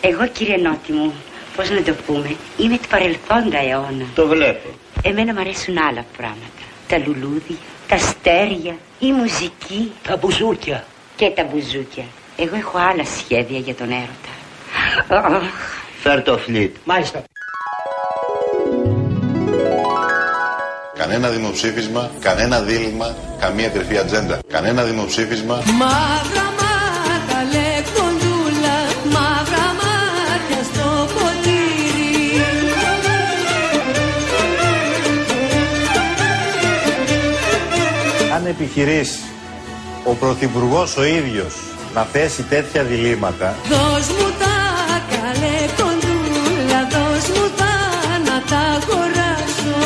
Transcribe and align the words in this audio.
Εγώ 0.00 0.26
κύριε 0.26 0.56
Νότι 0.56 0.92
μου, 0.92 1.12
πώς 1.56 1.70
να 1.70 1.82
το 1.82 1.94
πούμε, 2.06 2.36
είμαι 2.58 2.76
του 2.78 2.88
παρελθόντα 2.88 3.58
αιώνα. 3.68 4.04
Το 4.14 4.26
βλέπω. 4.26 4.68
Εμένα 5.02 5.32
μου 5.34 5.40
αρέσουν 5.40 5.78
άλλα 5.78 6.04
πράγματα. 6.16 6.62
Τα 6.88 6.98
λουλούδια, 6.98 7.56
τα 7.88 7.94
αστέρια, 7.94 8.76
η 8.98 9.12
μουσική 9.12 9.92
Τα 10.08 10.16
μπουζούκια. 10.16 10.84
και 11.16 11.30
τα 11.30 11.44
μπουζούκια. 11.44 12.04
Εγώ 12.36 12.56
έχω 12.56 12.78
άλλα 12.78 13.04
σχέδια 13.04 13.58
για 13.58 13.74
τον 13.74 13.88
έρωτα. 13.90 15.26
Αχ, 15.36 15.42
Φέρ 16.02 16.22
το 16.22 16.38
φλιτ. 16.38 16.76
Μάλιστα. 16.84 17.22
Κανένα 20.98 21.28
δημοψήφισμα, 21.28 22.10
κανένα 22.20 22.60
δίλημα, 22.60 23.16
καμία 23.40 23.68
κρυφή 23.68 23.98
ατζέντα. 23.98 24.38
Κανένα 24.48 24.82
δημοψήφισμα, 24.82 25.54
Μαύρα 25.78 26.47
επιχειρήσει 38.48 39.18
ο 40.04 40.12
Πρωθυπουργός 40.14 40.96
ο 40.96 41.04
ίδιος 41.04 41.54
να 41.94 42.02
θέσει 42.02 42.42
τέτοια 42.42 42.82
διλήμματα, 42.82 43.54
Δώσ' 43.68 44.08
μου 44.08 44.28
τα 44.38 44.56
καλέ 45.10 45.58
κοντούλα, 45.76 46.80
δώσ' 46.90 47.28
μου 47.28 47.50
τα 47.56 47.72
να 48.24 48.42
τα 48.50 48.58
αγοράσω. 48.58 49.76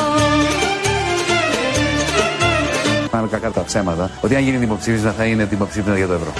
Πάμε 3.11 3.29
κακά 3.29 3.51
τα 3.51 3.65
ψέματα. 3.65 4.11
Ότι 4.21 4.35
αν 4.37 4.43
γίνει 4.43 4.57
δημοψήφισμα 4.57 5.13
θα 5.13 5.25
είναι 5.25 5.45
δημοψήφισμα 5.45 5.97
για 5.97 6.07
το 6.07 6.13
ευρώ. 6.13 6.33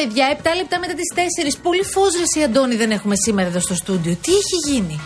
Παιδιά. 0.00 0.26
7 0.42 0.56
λεπτά 0.56 0.78
μετά 0.78 0.94
τις 0.94 1.10
4. 1.14 1.58
Πολύ 1.62 1.84
φως, 1.84 2.12
ρε, 2.16 2.22
εσύ, 2.22 2.42
Αντώνη, 2.42 2.76
δεν 2.76 2.90
έχουμε 2.90 3.14
σήμερα 3.16 3.48
εδώ 3.48 3.60
στο 3.60 3.74
στούντιο. 3.74 4.16
Τι 4.22 4.32
έχει 4.32 4.56
γίνει; 4.68 5.00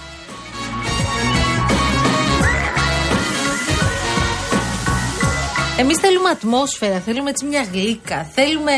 Εμείς 5.78 5.98
θέλουμε 5.98 6.28
ατμόσφαιρα, 6.28 6.98
θέλουμε 7.00 7.30
έτσι 7.30 7.44
μια 7.44 7.64
γλύκα. 7.72 8.30
Θέλουμε 8.34 8.72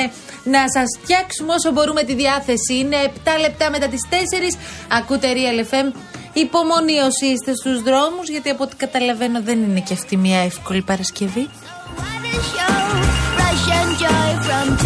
να 0.45 0.63
σας 0.75 0.85
φτιάξουμε 1.01 1.53
όσο 1.53 1.73
μπορούμε 1.73 2.03
τη 2.03 2.15
διάθεση. 2.15 2.75
Είναι 2.75 2.97
7 3.25 3.41
λεπτά 3.41 3.71
μετά 3.71 3.89
τις 3.89 4.01
4. 4.11 4.59
Ακούτε 4.89 5.29
Real 5.37 5.59
FM. 5.73 5.89
Υπομονή 6.33 6.99
όσοι 6.99 7.27
είστε 7.27 7.55
στους 7.55 7.83
δρόμους, 7.83 8.29
γιατί 8.29 8.49
από 8.49 8.63
ό,τι 8.63 8.77
καταλαβαίνω 8.77 9.43
δεν 9.43 9.63
είναι 9.63 9.81
και 9.81 9.93
αυτή 9.93 10.17
μια 10.17 10.39
εύκολη 10.39 10.83
Παρασκευή. 10.83 11.49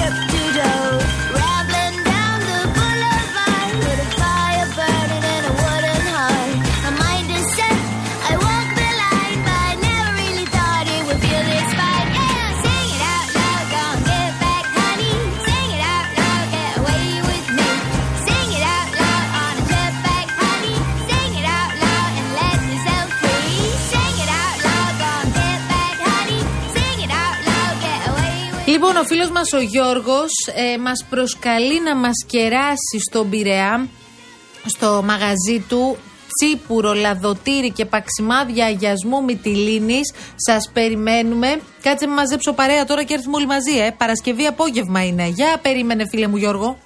What 0.02 0.29
Λοιπόν, 28.82 28.96
ο 28.96 29.04
φίλος 29.04 29.30
μας 29.30 29.52
ο 29.52 29.60
Γιώργος 29.60 30.30
ε, 30.54 30.78
μας 30.78 31.04
προσκαλεί 31.10 31.80
να 31.80 31.96
μας 31.96 32.24
κεράσει 32.26 32.98
στον 33.10 33.30
Πειραιά, 33.30 33.88
στο 34.66 35.02
μαγαζί 35.04 35.64
του. 35.68 35.96
Τσίπουρο, 36.34 36.92
λαδοτήρι 36.92 37.70
και 37.70 37.84
παξιμάδια 37.84 38.64
αγιασμού 38.64 39.24
Μυτιλίνης. 39.24 40.12
Σας 40.36 40.70
περιμένουμε. 40.72 41.60
Κάτσε 41.82 42.06
με 42.06 42.14
μαζέψω 42.14 42.52
παρέα 42.52 42.84
τώρα 42.84 43.02
και 43.02 43.14
έρθουμε 43.14 43.36
όλοι 43.36 43.46
μαζί, 43.46 43.76
ε. 43.76 43.90
Παρασκευή 43.98 44.46
απόγευμα 44.46 45.04
είναι. 45.04 45.26
Για 45.28 45.58
περίμενε, 45.62 46.04
φίλε 46.10 46.26
μου 46.26 46.36
Γιώργο. 46.36 46.78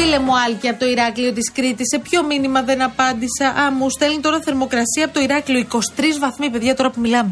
Φίλε 0.00 0.18
μου 0.18 0.38
Άλκη 0.46 0.68
από 0.68 0.78
το 0.78 0.86
Ηράκλειο 0.86 1.32
της 1.32 1.52
Κρήτης, 1.52 1.88
σε 1.94 1.98
ποιο 1.98 2.24
μήνυμα 2.24 2.62
δεν 2.62 2.82
απάντησα; 2.82 3.48
Α, 3.48 3.72
μου 3.72 3.90
στέλνει 3.90 4.20
τώρα 4.20 4.40
θερμοκρασία 4.44 5.04
από 5.04 5.14
το 5.14 5.20
Ηράκλειο. 5.20 5.66
23 5.70 5.78
βαθμοί, 6.20 6.50
παιδιά, 6.50 6.74
τώρα 6.74 6.90
που 6.90 7.00
μιλάμε. 7.00 7.30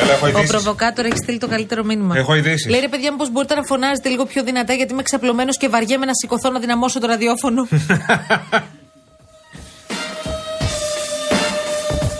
Έλα, 0.00 0.12
έχω 0.12 0.26
Ο 0.26 0.28
ειδήσεις. 0.28 0.50
προβοκάτορ 0.50 1.04
έχει 1.04 1.16
στείλει 1.16 1.38
το 1.38 1.48
καλύτερο 1.48 1.84
μήνυμα. 1.84 2.16
Έχω 2.16 2.34
ειδήσεις. 2.34 2.70
Λέει 2.70 2.80
ρε 2.80 2.88
παιδιά, 2.88 3.10
μήπως 3.10 3.30
μπορείτε 3.30 3.54
να 3.54 3.62
φωνάζετε 3.62 4.08
λίγο 4.08 4.24
πιο 4.24 4.42
δυνατά, 4.42 4.72
γιατί 4.72 4.92
είμαι 4.92 5.02
ξαπλωμένο 5.02 5.50
και 5.52 5.68
βαριέμαι 5.68 6.06
να 6.06 6.12
σηκωθώ 6.14 6.50
να 6.50 6.58
δυναμώσω 6.58 7.00
το 7.00 7.06
ραδιόφωνο. 7.06 7.68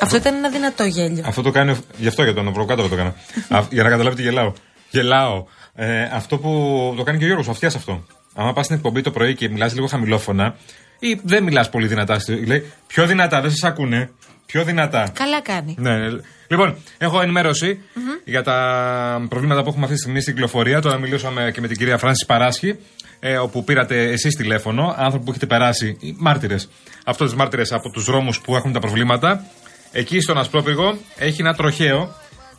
Αυτό 0.02 0.16
ήταν 0.16 0.34
ένα 0.34 0.48
δυνατό 0.48 0.84
γέλιο. 0.84 1.24
Αυτό 1.26 1.42
το 1.42 1.50
κάνει. 1.50 1.76
Γι' 1.96 2.08
αυτό 2.08 2.22
για 2.22 2.34
τον 2.34 2.52
προβοκάτορα 2.52 2.88
το 2.88 2.94
έκανα. 2.94 3.14
Α, 3.60 3.66
για 3.70 3.82
να 3.82 3.88
καταλάβετε, 3.88 4.22
γελάω. 4.22 4.52
Γελάω. 4.90 5.44
Ε, 5.74 6.02
αυτό 6.02 6.38
που 6.38 6.50
το 6.96 7.02
κάνει 7.02 7.18
και 7.18 7.24
ο 7.24 7.26
Γιώργος, 7.26 7.48
αυτιάς 7.48 7.74
αυτό. 7.74 8.04
Άμα 8.34 8.52
πας 8.52 8.64
στην 8.64 8.76
εκπομπή 8.76 9.00
το 9.00 9.10
πρωί 9.10 9.34
και 9.34 9.48
μιλάς 9.48 9.74
λίγο 9.74 9.86
χαμηλόφωνα 9.86 10.56
ή 10.98 11.20
δεν 11.22 11.42
μιλάς 11.42 11.68
πολύ 11.70 11.86
δυνατά, 11.86 12.18
στη- 12.18 12.46
λέει 12.46 12.72
πιο 12.86 13.06
δυνατά, 13.06 13.40
δεν 13.40 13.50
σας 13.50 13.62
ακούνε. 13.62 14.10
Πιο 14.46 14.64
δυνατά. 14.64 15.10
Καλά 15.14 15.40
κάνει. 15.42 15.74
Ναι, 15.78 15.96
ναι. 15.98 16.20
Λοιπόν, 16.48 16.76
έχω 16.98 17.20
ενημέρωση 17.20 17.80
για 18.24 18.42
τα 18.42 19.26
προβλήματα 19.28 19.62
που 19.62 19.68
έχουμε 19.68 19.82
αυτή 19.84 19.94
τη 19.96 20.00
στιγμή 20.00 20.20
στην 20.20 20.32
κυκλοφορία. 20.34 20.80
Τώρα 20.80 20.98
μιλήσαμε 20.98 21.50
και 21.54 21.60
με 21.60 21.68
την 21.68 21.76
κυρία 21.76 21.98
Φράνσης 21.98 22.26
Παράσχη, 22.26 22.78
ε, 23.20 23.36
όπου 23.36 23.64
πήρατε 23.64 24.02
εσείς 24.10 24.34
τηλέφωνο, 24.36 24.94
άνθρωποι 24.98 25.24
που 25.24 25.30
έχετε 25.30 25.46
περάσει, 25.46 25.96
μάρτυρες, 26.16 26.68
αυτός 27.04 27.30
τι 27.30 27.36
μάρτυρες 27.36 27.72
από 27.72 27.90
τους 27.90 28.04
δρόμους 28.04 28.40
που 28.40 28.56
έχουν 28.56 28.72
τα 28.72 28.78
προβλήματα. 28.80 29.44
Εκεί 29.92 30.20
στον 30.20 30.38
Ασπρόπυργο 30.38 30.98
έχει 31.16 31.40
ένα 31.40 31.54
τροχαίο, 31.54 32.14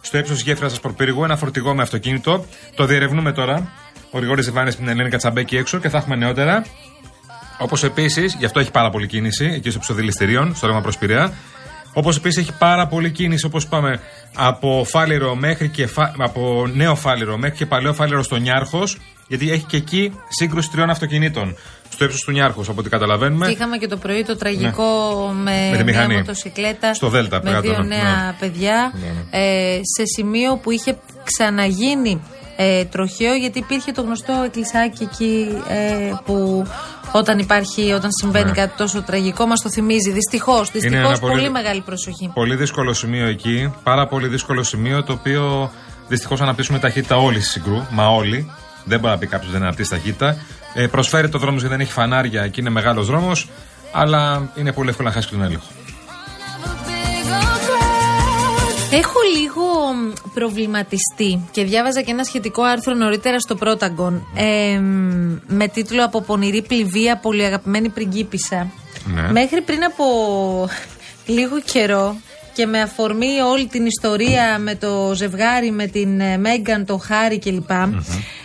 στο 0.05 0.17
ύψος 0.17 0.41
γέφυρας 0.41 0.71
Ασπροπύργου, 0.71 1.23
ένα 1.23 1.37
φορτηγό 1.37 1.75
με 1.75 1.81
αυτοκίνητο. 1.81 2.45
Το 2.75 2.85
διερευνούμε 2.85 3.31
τώρα. 3.31 3.71
Ο 4.11 4.17
Γρηγόρης 4.17 4.45
Ζιβάνη 4.45 4.69
με 4.69 4.75
την 4.75 4.87
Ελένη 4.87 5.09
Κατσαμπέκη 5.09 5.57
έξω 5.57 5.79
και 5.79 5.89
θα 5.89 5.97
έχουμε 5.97 6.15
νεότερα. 6.15 6.65
Όπως 7.59 7.83
επίσης, 7.83 8.35
γι' 8.39 8.45
αυτό 8.45 8.59
έχει 8.59 8.71
πάρα 8.71 8.89
πολύ 8.89 9.07
κίνηση 9.07 9.45
εκεί 9.45 9.69
στο 9.69 9.79
ψωδηληστηρίων, 9.79 10.55
στο 10.55 10.65
ρεύμα 10.65 10.81
προς 10.81 10.97
Πειραιά. 10.97 11.33
Όπως 11.93 12.17
επίσης 12.17 12.37
έχει 12.37 12.53
πάρα 12.57 12.87
πολύ 12.87 13.11
κίνηση, 13.11 13.45
όπως 13.45 13.63
είπαμε, 13.63 13.99
από 14.35 14.85
Φάληρο 14.87 15.35
μέχρι 15.35 15.69
και 15.69 15.87
φα... 15.87 16.13
από 16.17 16.67
νέο 16.73 16.95
Φάληρο 16.95 17.37
μέχρι 17.37 17.57
και 17.57 17.65
παλαιό 17.65 17.93
Φάληρο 17.93 18.23
στο 18.23 18.35
Νιάρχος. 18.35 18.97
Γιατί 19.27 19.51
έχει 19.51 19.65
και 19.65 19.77
εκεί 19.77 20.13
σύγκρουση 20.29 20.69
τριών 20.69 20.89
αυτοκινήτων. 20.89 21.55
Στο 21.95 22.05
ύψος 22.05 22.21
του 22.21 22.31
Νιάρχος, 22.31 22.69
από 22.69 22.79
ό,τι 22.79 22.89
καταλαβαίνουμε. 22.89 23.45
Και 23.45 23.51
είχαμε 23.51 23.77
και 23.77 23.87
το 23.87 23.97
πρωί 23.97 24.23
το 24.23 24.35
τραγικό 24.37 24.83
με, 25.43 25.51
Ναι. 25.51 25.69
Με 25.69 25.77
τη 25.77 25.83
μια 25.83 25.83
μηχανή. 25.83 26.15
μοτοσυκλέτα 26.15 26.93
Στο 26.93 27.09
Δέλτα, 27.09 27.35
με 27.35 27.41
πέρα 27.49 27.61
δύο 27.61 27.71
τώρα, 27.71 27.83
νέα 27.83 28.03
ναι. 28.25 28.35
παιδιά 28.39 28.91
Ναι, 28.93 29.39
ε, 29.39 29.79
σε 29.97 30.03
σημείο 30.15 30.55
που 30.57 30.71
είχε 30.71 30.97
ξαναγίνει 31.23 32.21
ε, 32.57 32.85
τροχαίο 32.85 33.33
γιατί 33.33 33.59
υπήρχε 33.59 33.91
το 33.91 34.01
γνωστό 34.01 34.41
εκκλησάκι 34.45 35.03
εκεί 35.03 35.47
ε, 35.67 36.11
που 36.25 36.65
όταν 37.11 37.39
υπάρχει, 37.39 37.91
όταν 37.91 38.09
συμβαίνει 38.21 38.45
Ναι. 38.45 38.51
κάτι 38.51 38.73
τόσο 38.77 39.01
τραγικό 39.01 39.45
μας 39.45 39.61
το 39.61 39.69
θυμίζει 39.69 40.11
δυστυχώς, 40.11 40.71
δυστυχώς 40.71 40.97
ένα 41.09 41.17
πολύ, 41.19 41.33
πολύ- 41.33 41.49
μεγάλη 41.49 41.81
προσοχή 41.81 42.31
Πολύ 42.33 42.55
δύσκολο 42.55 42.93
σημείο 42.93 43.27
εκεί. 43.27 43.73
Πάρα 43.83 44.07
πολύ 44.07 44.27
δύσκολο 44.27 44.63
σημείο 44.63 45.03
το 45.03 45.13
οποίο 45.13 45.71
δυστυχώς 46.07 46.41
αναπτύσσουμε 46.41 46.79
ταχύτητα 46.79 47.15
όλοι 47.17 47.39
στη 47.41 47.49
συγκρού. 47.49 47.81
Μα 47.91 48.07
όλοι. 48.07 48.51
Δεν 48.85 48.99
μπορεί 48.99 49.13
να 49.13 49.19
πει 49.19 49.27
κάποιος 49.27 49.51
δεν 49.51 49.61
αναπτύσσει 49.61 49.89
ταχύτητα. 49.89 50.37
Ε, 50.73 50.87
προσφέρει 50.87 51.29
το 51.29 51.37
δρόμος 51.37 51.59
γιατί 51.59 51.75
δεν 51.75 51.85
έχει 51.85 51.93
φανάρια 51.93 52.47
και 52.47 52.61
είναι 52.61 52.69
μεγάλος 52.69 53.07
δρόμος. 53.07 53.49
Αλλά 53.91 54.51
είναι 54.55 54.71
πολύ 54.71 54.89
εύκολο 54.89 55.07
να 55.07 55.13
χάσει 55.13 55.27
και 55.27 55.33
τον 55.33 55.43
έλεγχο. 55.43 55.67
Έχω 58.91 59.19
λίγο 59.37 59.63
μ, 59.93 60.13
προβληματιστεί 60.33 61.47
και 61.51 61.63
διάβαζα 61.63 62.01
και 62.01 62.11
ένα 62.11 62.23
σχετικό 62.23 62.63
άρθρο 62.63 62.93
νωρίτερα 62.93 63.39
στο 63.39 63.55
Πρόταγκον 63.55 64.27
ε, 64.35 64.79
μ, 64.79 65.37
με 65.47 65.67
τίτλο 65.67 66.03
«Από 66.03 66.21
πονηρή 66.21 66.61
πληβία 66.61 67.17
πολύ 67.17 67.45
αγαπημένη 67.45 67.89
πριγκίπισσα». 67.89 68.71
Ναι. 69.05 69.31
Μέχρι 69.31 69.61
πριν 69.61 69.83
από 69.83 70.05
λίγο 71.37 71.61
καιρό 71.61 72.15
και 72.55 72.65
με 72.65 72.81
αφορμή 72.81 73.39
όλη 73.39 73.67
την 73.67 73.85
ιστορία 73.85 74.59
με 74.59 74.75
το 74.75 75.13
ζευγάρι, 75.15 75.71
με 75.71 75.87
την 75.87 76.19
ε, 76.19 76.37
Μέγκαν, 76.37 76.85
το 76.85 76.97
Χάρη 76.97 77.39
κλπ. 77.39 77.69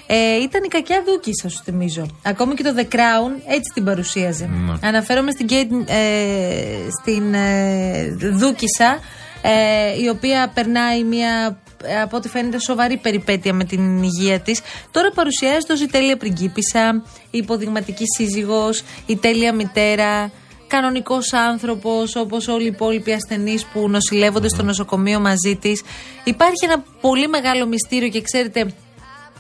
Ε, 0.07 0.37
ήταν 0.43 0.63
η 0.65 0.69
κακιά 0.69 1.03
Δούκησα, 1.07 1.49
σου 1.49 1.63
θυμίζω. 1.65 2.07
Ακόμη 2.23 2.55
και 2.55 2.63
το 2.63 2.75
The 2.77 2.95
Crown 2.95 3.43
έτσι 3.47 3.73
την 3.75 3.85
παρουσίαζε. 3.85 4.47
Ναι. 4.47 4.89
Αναφέρομαι 4.89 5.31
στην, 5.31 5.47
Kate, 5.51 5.91
ε, 5.91 6.91
στην 7.01 7.35
ε, 7.35 8.17
Δούκησα, 8.33 8.99
ε, 9.43 10.03
η 10.03 10.09
οποία 10.09 10.51
περνάει 10.55 11.05
μια 11.05 11.59
ε, 11.85 12.01
από 12.01 12.17
ό,τι 12.17 12.29
φαίνεται 12.29 12.59
σοβαρή 12.59 12.97
περιπέτεια 12.97 13.55
με 13.55 13.65
την 13.65 14.03
υγεία 14.03 14.41
της. 14.41 14.61
Τώρα 14.91 15.11
παρουσιάζεται 15.11 15.73
ως 15.73 15.81
η 15.81 15.87
τέλεια 15.87 16.17
πριγκίπισσα, 16.17 17.03
η 17.31 17.39
υποδειγματική 17.39 18.05
σύζυγος, 18.17 18.83
η 19.07 19.17
τέλεια 19.17 19.55
μητέρα, 19.55 20.31
κανονικός 20.71 21.33
άνθρωπος 21.33 22.17
όπως 22.17 22.49
όλοι 22.49 22.65
οι 22.65 22.67
υπόλοιποι 22.67 23.13
ασθενείς 23.13 23.65
που 23.65 23.89
νοσηλεύονται 23.89 24.49
στο 24.49 24.63
νοσοκομείο 24.63 25.21
μαζί 25.21 25.57
της. 25.61 25.83
Υπάρχει 26.25 26.65
ένα 26.65 26.85
πολύ 27.01 27.29
μεγάλο 27.29 27.67
μυστήριο 27.67 28.09
και 28.09 28.23
ξέρετε 28.23 28.73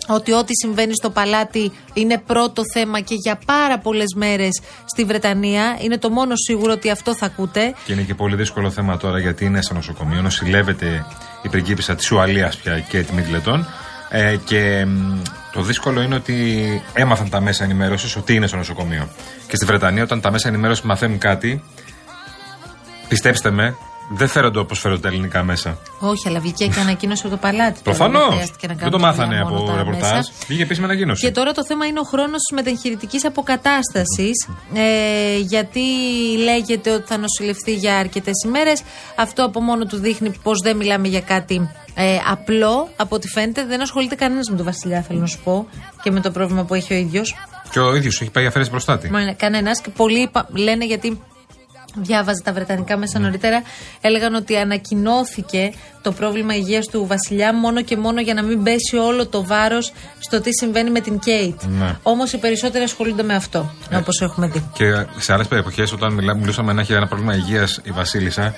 ότι 0.08 0.32
ό,τι 0.32 0.52
συμβαίνει 0.54 0.94
στο 0.94 1.10
παλάτι 1.10 1.72
είναι 1.92 2.22
πρώτο 2.26 2.62
θέμα 2.72 3.00
και 3.00 3.14
για 3.14 3.38
πάρα 3.46 3.78
πολλές 3.78 4.14
μέρες 4.16 4.60
στη 4.84 5.04
Βρετανία. 5.04 5.78
Είναι 5.80 5.98
το 5.98 6.10
μόνο 6.10 6.32
σίγουρο 6.36 6.72
ότι 6.72 6.90
αυτό 6.90 7.14
θα 7.14 7.26
ακούτε. 7.26 7.74
Και 7.84 7.92
είναι 7.92 8.02
και 8.02 8.14
πολύ 8.14 8.36
δύσκολο 8.36 8.70
θέμα 8.70 8.96
τώρα 8.96 9.18
γιατί 9.18 9.44
είναι 9.44 9.62
σε 9.62 9.74
νοσοκομείο. 9.74 10.20
Νοσηλεύεται 10.20 11.06
η 11.42 11.48
πριγκίπισσα 11.48 11.94
της 11.94 12.10
Ουαλίας 12.10 12.56
πια 12.56 12.80
και 12.80 13.02
τη 13.02 13.14
Μίτλετον. 13.14 13.66
Ε, 14.10 14.36
και 14.44 14.84
μ, 14.84 15.22
το 15.52 15.62
δύσκολο 15.62 16.00
είναι 16.00 16.14
ότι 16.14 16.34
έμαθαν 16.92 17.28
τα 17.30 17.40
μέσα 17.40 17.64
ενημέρωσης 17.64 18.16
ότι 18.16 18.34
είναι 18.34 18.46
στο 18.46 18.56
νοσοκομείο. 18.56 19.08
Και 19.48 19.56
στη 19.56 19.64
Βρετανία, 19.64 20.02
όταν 20.02 20.20
τα 20.20 20.30
μέσα 20.30 20.48
ενημέρωσης 20.48 20.84
μαθαίνουν 20.84 21.18
κάτι, 21.18 21.62
πιστέψτε 23.08 23.50
με, 23.50 23.76
δεν 24.12 24.28
φέρονται 24.28 24.58
όπως 24.58 24.78
φέρονται 24.78 25.00
τα 25.00 25.08
ελληνικά 25.08 25.42
μέσα. 25.42 25.78
Όχι, 25.98 26.28
αλλά 26.28 26.40
βγήκε 26.40 26.66
και 26.66 26.80
ανακοίνωση 26.80 27.22
από 27.26 27.34
το 27.34 27.40
παλάτι. 27.40 27.80
τώρα, 27.82 27.96
Προφανώς. 27.96 28.22
δεν 28.28 28.32
χρειάστηκε 28.32 28.66
να 28.66 28.74
Δεν 28.74 28.82
κάνουμε 28.82 28.98
το 28.98 29.06
μάθανε 29.06 29.26
δουλειά 29.28 29.44
μόνο 29.44 29.58
από 29.60 29.70
τα 29.70 29.76
ρεπορτάζ. 29.76 30.16
μέσα. 30.16 30.32
Βγήκε 30.46 30.62
επίσημη 30.62 30.86
ανακοίνωση. 30.86 31.26
Και 31.26 31.32
τώρα 31.32 31.52
το 31.52 31.64
θέμα 31.64 31.86
είναι 31.86 32.00
ο 32.00 32.02
χρόνος 32.02 32.42
τη 32.48 32.54
μετεγχειρητική 32.54 33.26
αποκατάστασης. 33.26 34.48
Ε, 34.74 35.36
γιατί 35.38 35.80
λέγεται 36.44 36.90
ότι 36.90 37.04
θα 37.06 37.18
νοσηλευτεί 37.18 37.74
για 37.74 37.96
αρκετές 37.98 38.34
ημέρες. 38.46 38.82
Αυτό 39.16 39.44
από 39.44 39.60
μόνο 39.60 39.84
του 39.84 39.96
δείχνει 39.96 40.30
πως 40.42 40.60
δεν 40.62 40.76
μιλάμε 40.76 41.08
για 41.08 41.20
κάτι 41.20 41.70
ε, 42.00 42.16
απλό. 42.30 42.88
Από 42.96 43.14
ό,τι 43.16 43.28
φαίνεται, 43.28 43.64
δεν 43.64 43.80
ασχολείται 43.82 44.14
κανένας 44.14 44.48
με 44.50 44.56
τον 44.56 44.64
Βασιλιά, 44.64 45.02
θέλω 45.02 45.18
να 45.20 45.26
σου 45.26 45.38
πω, 45.44 45.66
και 46.02 46.10
με 46.10 46.20
το 46.20 46.30
πρόβλημα 46.30 46.64
που 46.64 46.74
έχει 46.74 46.92
ο 46.92 46.96
ίδιος. 46.96 47.36
Και 47.70 47.78
ο 47.80 47.94
ίδιος 47.94 48.20
έχει 48.20 48.30
πάει 48.30 48.46
αφαίρεση 48.46 48.70
προστάτη. 48.70 49.10
Κανένας 49.36 49.80
και 49.80 49.90
πολλοί 49.90 50.20
είπα- 50.20 50.48
λένε 50.52 50.84
γιατί. 50.86 51.20
Διάβαζα 51.94 52.42
τα 52.44 52.52
βρετανικά 52.52 52.96
μέσα 52.96 53.18
Ναι. 53.18 53.24
νωρίτερα. 53.24 53.62
Έλεγαν 54.00 54.34
ότι 54.34 54.56
ανακοινώθηκε 54.56 55.72
το 56.02 56.12
πρόβλημα 56.12 56.54
υγείας 56.54 56.86
του 56.86 57.06
Βασιλιά 57.06 57.54
μόνο 57.54 57.82
και 57.82 57.96
μόνο 57.96 58.20
για 58.20 58.34
να 58.34 58.42
μην 58.42 58.62
πέσει 58.62 58.96
όλο 58.96 59.26
το 59.26 59.44
βάρος 59.44 59.92
στο 60.18 60.40
τι 60.40 60.52
συμβαίνει 60.52 60.90
με 60.90 61.00
την 61.00 61.18
Κέιτ. 61.18 61.62
Ναι. 61.62 61.96
Όμως 62.02 62.32
οι 62.32 62.38
περισσότεροι 62.38 62.84
ασχολούνται 62.84 63.22
με 63.22 63.34
αυτό, 63.34 63.70
όπως 63.96 64.20
έχουμε 64.20 64.46
δει. 64.46 64.64
Και 64.72 64.84
σε 65.18 65.32
άλλες 65.32 65.46
εποχέ, 65.50 65.86
όταν 65.92 66.12
μιλά, 66.12 66.34
μιλούσαμε 66.34 66.72
να 66.72 66.80
έχει 66.80 66.92
ένα 66.92 67.06
πρόβλημα 67.06 67.34
υγείας 67.34 67.80
η 67.84 67.90
Βασίλισσα, 67.90 68.54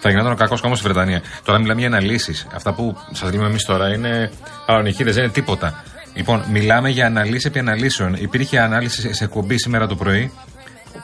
θα 0.00 0.10
γινόταν 0.10 0.32
ο 0.32 0.34
κακός 0.34 0.60
κόμμα 0.60 0.74
στη 0.74 0.84
Βρετανία. 0.84 1.22
Τώρα 1.44 1.58
μιλάμε 1.58 1.80
για 1.80 1.88
αναλύσεις. 1.88 2.46
Αυτά 2.54 2.72
που 2.72 2.96
σας 3.12 3.32
λέμε 3.32 3.46
εμείς 3.46 3.64
τώρα 3.64 3.94
είναι 3.94 4.30
παρονυχίδες, 4.66 5.14
δεν 5.14 5.24
είναι 5.24 5.32
τίποτα. 5.32 5.84
Λοιπόν, 6.14 6.44
μιλάμε 6.50 6.88
για 6.88 7.06
αναλύσει 7.06 7.46
επί 7.46 7.58
αναλύσεων. 7.58 8.14
Υπήρχε 8.14 8.58
ανάλυση 8.58 9.14
σε 9.14 9.24
εκπομπή 9.24 9.58
σήμερα 9.58 9.86
το 9.86 9.96
πρωί 9.96 10.32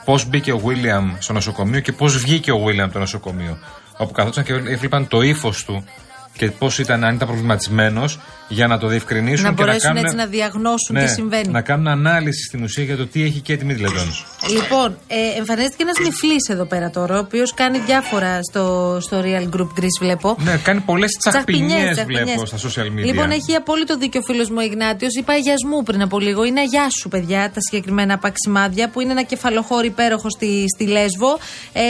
πώς 0.04 0.28
μπήκε 0.28 0.52
ο 0.52 0.58
Βίλιαμ 0.58 1.14
στο 1.18 1.32
νοσοκομείο 1.32 1.80
και 1.80 1.92
πώς 1.92 2.18
βγήκε 2.18 2.52
ο 2.52 2.58
Βίλιαμ 2.58 2.84
από 2.84 2.92
το 2.92 2.98
νοσοκομείο. 2.98 3.58
Όπου 3.96 4.12
καθόταν 4.12 4.44
και 4.44 4.52
έβλεπαν 4.52 5.08
το 5.08 5.20
ύφος 5.20 5.64
του 5.64 5.84
και 6.32 6.50
πώς 6.50 6.78
ήταν, 6.78 7.04
αν 7.04 7.14
ήταν 7.14 7.28
προβληματισμένος, 7.28 8.18
για 8.48 8.66
να 8.66 8.78
το 8.78 8.86
διευκρινίσουν 8.86 9.44
Να 9.44 9.50
και 9.52 9.54
να 9.60 9.64
μπορέσουν 9.64 9.88
κάνουν. 9.88 10.04
έτσι 10.04 10.16
να 10.16 10.26
διαγνώσουν 10.26 10.94
ναι, 10.94 11.04
τι 11.04 11.10
συμβαίνει. 11.10 11.48
Να 11.48 11.60
κάνουν 11.60 11.86
ανάλυση 11.88 12.42
στην 12.42 12.62
ουσία 12.62 12.84
για 12.84 12.96
το 12.96 13.06
τι 13.06 13.22
έχει 13.22 13.40
και 13.40 13.56
τη 13.56 13.64
Μίτλετον. 13.64 14.12
Λοιπόν, 14.52 14.98
ε, 15.06 15.38
εμφανίστηκε 15.38 15.82
ένας 15.82 15.98
νυφλής 15.98 16.48
εδώ 16.48 16.64
πέρα 16.64 16.90
τώρα, 16.90 17.16
ο 17.16 17.18
οποίος 17.18 17.54
κάνει 17.54 17.78
διάφορα 17.78 18.42
στο, 18.42 18.98
στο 19.00 19.20
Real 19.24 19.56
Group 19.56 19.68
Greece, 19.80 19.98
βλέπω. 20.00 20.36
Ναι, 20.44 20.56
κάνει 20.56 20.80
πολλές 20.80 21.10
τσαχπινιές 21.12 21.90
Τσαχπινιές, 21.92 22.04
βλέπω 22.06 22.24
τσαχπινιές. 22.44 22.60
στα 22.60 22.82
social 22.84 23.00
media. 23.00 23.04
Λοιπόν, 23.04 23.30
έχει 23.30 23.54
απόλυτο 23.54 23.96
δίκιο 23.98 24.20
ο 24.20 24.32
φίλος 24.32 24.48
μου 24.50 24.56
ο 24.58 24.62
Ιγνάτιος. 24.62 25.14
Είπα 25.14 25.32
αγιά 25.32 25.54
μου 25.70 25.82
πριν 25.82 26.02
από 26.02 26.18
λίγο. 26.18 26.44
Είναι 26.44 26.60
αγιά 26.60 26.86
σου, 27.00 27.08
παιδιά, 27.08 27.50
τα 27.54 27.60
συγκεκριμένα 27.70 28.18
παξιμάδια 28.18 28.88
που 28.88 29.00
είναι 29.00 29.12
ένα 29.12 29.22
κεφαλοχώρι 29.22 29.86
υπέροχο 29.86 30.30
στη, 30.30 30.64
στη 30.74 30.86
Λέσβο. 30.86 31.38
Ε, 31.72 31.82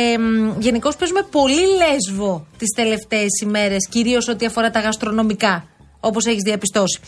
Γενικώς 0.59 0.97
παίζουμε 0.97 1.27
πολύ 1.31 1.61
Λέσβο 1.77 2.47
τις 2.59 2.69
τελευταίες 2.77 3.41
ημέρες, 3.43 3.89
κυρίως 3.89 4.29
ό,τι 4.29 4.47
αφορά 4.47 4.71
τα 4.71 4.81
γαστρονομικά, 4.81 5.65
όπως 6.07 6.25
έχεις 6.25 6.43
διαπιστώσει. 6.43 6.99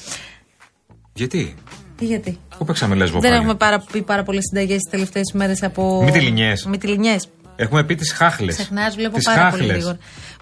Γιατί, 1.13 1.55
Τι 1.97 2.05
γιατί; 2.05 2.39
πού 2.59 2.65
παίξαμε 2.65 2.95
λέσβο 2.95 3.21
Δεν 3.21 3.31
πάλι; 3.31 3.43
έχουμε 3.43 3.55
πάρα, 3.59 3.85
πει 3.93 4.03
πάρα 4.03 4.23
πολλές 4.23 4.43
συνταγές 4.51 4.77
τις 4.77 4.91
τελευταίες 4.91 5.31
ημέρε 5.35 5.55
από. 5.61 6.03
Μυτιλινιές. 6.05 6.65
Μυτιλινιές. 6.65 7.29
Έχουμε 7.57 7.85
πει 7.85 7.95
τις 7.95 8.13
χάχλες. 8.13 8.55
Ξεχνάς, 8.55 8.95
βλέπω 8.95 9.17
πάρα 9.25 9.51
πολύ 9.51 9.63
λίγο. 9.63 9.99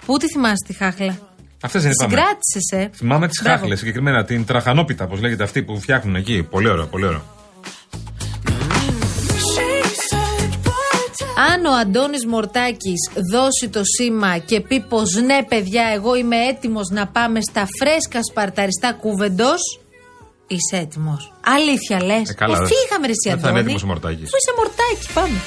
Πού 0.07 0.17
τη 0.17 0.29
θυμάσαι 0.29 0.65
τη 0.67 0.73
χάχλα; 0.75 1.19
Αυτές 1.63 1.83
δεν 1.83 1.91
είπαμε. 1.91 2.11
Συγκράτησε, 2.11 2.77
ε. 2.77 2.97
Θυμάμαι 2.97 3.29
τις 3.29 3.41
Μπράβο. 3.43 3.59
χάχλες, 3.59 3.79
συγκεκριμένα 3.79 4.25
την 4.25 4.45
τραχανόπιτα, 4.45 5.05
όπως 5.05 5.21
λέγεται 5.21 5.43
αυτή 5.43 5.63
που 5.63 5.81
φτιάχνουν 5.81 6.15
εκεί. 6.17 6.43
Πολύ 6.51 6.69
ωραίο, 6.69 6.87
πολύ 6.87 7.07
ωραίο. 7.07 7.36
Αν 11.37 11.65
ο 11.65 11.73
Αντώνης 11.81 12.27
Μορτάκης 12.27 13.11
δώσει 13.33 13.69
το 13.69 13.81
σήμα 13.85 14.39
και 14.39 14.61
πει 14.61 14.81
πως 14.81 15.15
ναι 15.15 15.39
παιδιά 15.49 15.85
εγώ 15.95 16.15
είμαι 16.15 16.37
έτοιμος 16.37 16.89
να 16.91 17.07
πάμε 17.07 17.41
στα 17.41 17.67
φρέσκα 17.79 18.21
σπαρταριστά 18.31 18.93
κούβεντος 18.93 19.61
Είσαι 20.47 20.77
έτοιμος 20.77 21.33
Αλήθεια 21.45 22.05
λες 22.05 22.29
Ε, 22.31 22.35
καλά, 22.35 22.57
ε, 22.57 22.59
ρε. 22.61 22.67
φύγαμε 22.67 23.07
ρε 23.07 23.13
εσύ 23.13 23.29
Δεν 23.29 23.39
θα 23.39 23.49
είναι 23.49 23.59
Αντώνη 23.59 23.61
έτοιμος 23.61 23.83
ο 23.83 23.87
Μορτάκης. 23.87 24.25
Αφού 24.27 24.37
είσαι 24.41 24.53
Μορτάκης 24.59 25.07
πάμε 25.13 25.39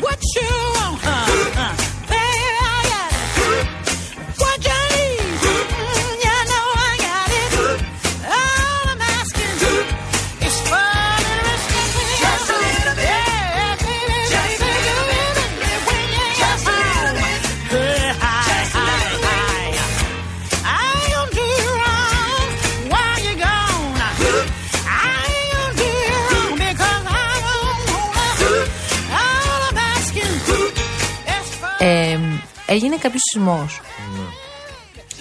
What 0.00 0.18
you 0.36 0.73
έγινε 32.74 32.96
κάποιος 32.96 33.22
σεισμός. 33.32 33.80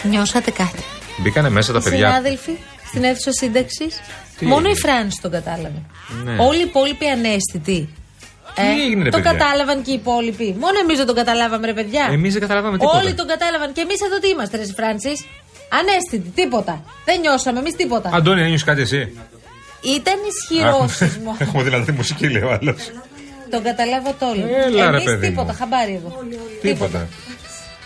Νιώσατε 0.03 0.51
κάτι. 0.51 0.83
Μπήκανε 1.17 1.49
μέσα 1.49 1.71
τα 1.73 1.79
Οι 1.79 1.83
παιδιά. 1.83 2.07
συνάδελφοι 2.07 2.51
στην 2.87 3.03
αίθουσα 3.03 3.31
σύνταξης. 3.31 3.99
Τι 4.37 4.45
Μόνο 4.45 4.67
έγινε; 4.67 4.71
η 4.77 4.81
Φράνση 4.81 5.21
τον 5.21 5.31
κατάλαβε. 5.31 5.81
Ναι. 6.23 6.35
Όλοι 6.39 6.57
οι 6.59 6.61
υπόλοιποι 6.67 7.05
ανέστητοι. 7.07 7.89
Ε, 8.55 8.61
Τι 8.61 8.81
έγινε, 8.81 9.03
ρε 9.03 9.09
το 9.09 9.17
παιδιά; 9.17 9.31
κατάλαβαν 9.31 9.81
και 9.83 9.91
οι 9.91 9.93
υπόλοιποι. 9.93 10.55
Μόνο 10.59 10.79
εμείς 10.79 10.97
δεν 10.97 11.05
τον 11.05 11.15
καταλάβαμε, 11.15 11.65
ρε 11.65 11.73
παιδιά. 11.73 12.07
Εμείς 12.11 12.31
δεν 12.33 12.41
καταλάβαμε 12.41 12.77
τίποτα. 12.77 12.97
Όλοι 12.97 13.13
τον 13.13 13.27
κατάλαβαν. 13.27 13.73
Και 13.73 13.81
εμείς 13.81 14.01
εδώ 14.01 14.19
τι 14.19 14.27
είμαστε, 14.29 14.57
ρε 14.57 14.63
Φράνσης; 14.77 15.25
Ανέστητοι, 15.79 16.29
τίποτα. 16.29 16.83
Δεν 17.05 17.19
νιώσαμε 17.19 17.59
εμείς 17.59 17.75
τίποτα. 17.75 18.09
Αντώνη, 18.13 18.41
ένιωσε 18.41 18.65
κάτι 18.65 18.81
εσύ; 18.81 19.17
Ήταν 19.81 20.15
ισχυρό 20.31 20.67
Έχουμε- 20.75 20.87
σεισμό. 20.91 21.35
Έχουμε 21.39 21.63
δυνατή 21.63 21.91
μουσική, 21.91 22.29
λέει 22.29 22.41
ο 22.41 22.51
άλλος. 22.51 22.91
τον 23.49 23.63
καταλάβατε 23.63 24.25
όλοι. 24.25 24.45
Έλα, 24.65 24.83
ρε, 24.83 24.95
Εμείς 24.97 25.03
παιδί 25.03 25.27
τίποτα, 25.27 25.51
μου. 25.51 25.57
χαμπάρι 25.59 25.93
εδώ. 25.93 26.23
Τίποτα. 26.61 27.07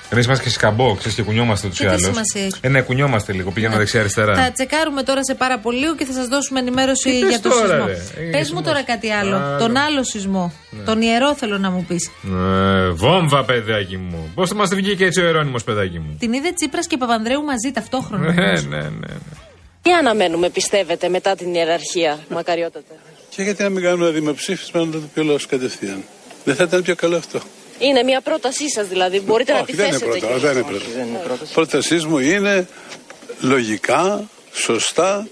Εμείς 0.10 0.26
είμαστε 0.26 0.44
και 0.44 0.50
σκαμπό, 0.50 0.96
ξέρεις 0.96 1.16
και 1.16 1.24
κουνιόμαστε 1.24 1.68
ούτω 1.68 1.76
Και 1.76 1.84
ή 1.84 1.88
τι 1.88 1.92
άλλω. 1.94 2.04
σημασία 2.04 2.42
έχει. 2.44 2.54
Ε, 2.62 2.68
ναι, 2.70 2.82
κουνιόμαστε 2.82 3.34
λίγο, 3.34 3.52
πηγαίνουμε 3.52 3.74
Θα 3.76 3.80
δεξιά-αριστερά. 3.82 4.52
τσεκάρουμε 4.52 5.04
τώρα 5.04 5.24
σε 5.24 5.36
πάρα 5.36 5.60
πολύ 5.60 5.80
λίγο 5.80 5.96
και 5.96 6.06
θα 6.06 6.14
σας 6.14 6.28
δώσουμε 6.28 6.60
ενημέρωση 6.60 7.10
Τι 7.12 7.20
πες 7.20 7.30
για 7.30 7.40
το 7.40 7.50
τώρα, 7.50 7.68
σεισμό. 7.68 7.86
ρε; 7.86 7.92
Ε, 7.94 7.98
Πες 7.98 8.32
μου 8.32 8.38
σεισμός. 8.38 8.64
τώρα 8.64 8.84
κάτι 8.84 9.12
άλλο. 9.12 9.36
Άλλο. 9.36 9.52
Ναι. 9.52 9.58
Τον 9.58 9.78
άλλο 9.78 10.04
σεισμό. 10.04 10.54
Τον 10.86 11.02
ιερό 11.02 11.36
θέλω 11.36 11.58
να 11.58 11.70
μου 11.72 11.86
πεις. 11.88 12.12
Ε, 12.78 12.90
βόμβα, 12.90 13.44
παιδάκι 13.46 13.98
μου. 13.98 14.32
Πώς 14.36 14.50
θα 14.50 14.56
μα 14.56 14.66
βγήκε 14.66 15.06
έτσι 15.06 15.22
ο 15.22 15.26
Ερώνυμο, 15.28 15.58
παιδάκι 15.66 16.00
μου; 16.00 16.16
Την 16.20 16.34
είδε 16.34 16.52
Τσίπρας 16.52 16.88
και 16.88 16.98
Παπανδρέου 16.98 17.44
μαζί 17.44 17.72
ταυτόχρονα. 17.74 18.34
Ναι, 18.34 18.46
ναι, 18.52 18.52
ναι. 18.62 18.78
ναι. 18.82 19.14
Τι 19.82 19.92
αναμένουμε, 19.94 20.50
πιστεύετε, 20.50 21.10
μετά 21.10 21.36
την 21.36 21.54
ιεραρχία, 21.54 22.20
μακαριότατε; 22.30 22.94
Και 23.36 23.42
γιατί 23.44 23.64
να 23.64 23.70
μην 23.70 23.84
κάνουμε 23.84 24.04
ένα 24.06 24.14
δημοψήφισμα 24.14 24.86
να 24.86 24.92
το 24.92 25.00
πει 25.14 25.20
ο 25.20 25.24
λαός 25.24 25.46
κατευθείαν. 25.46 26.04
Δεν 26.44 26.56
θα 26.56 26.64
ήταν 26.64 26.82
πιο 26.82 26.96
καλό 26.96 27.16
αυτό. 27.16 27.40
Είναι 27.79 28.03
μια 28.03 28.22
πρότασή 28.22 28.69
σας, 28.69 28.88
δηλαδή. 28.88 29.19
Μπορείτε 29.19 29.53
να 29.53 29.63
τη 29.63 29.72
Όχι, 29.72 29.75
δεν 29.75 29.88
είναι 29.88 29.98
θέσετε. 29.98 30.19
πρόταση. 30.27 30.63
κύριε. 30.63 30.93
Δεν 30.96 31.07
είναι 31.07 31.22
πρόταση. 31.24 31.53
Πρότασής 31.53 32.05
μου 32.05 32.17
είναι 32.17 32.67
λογικά, 33.39 34.29
σωστά, 34.53 35.27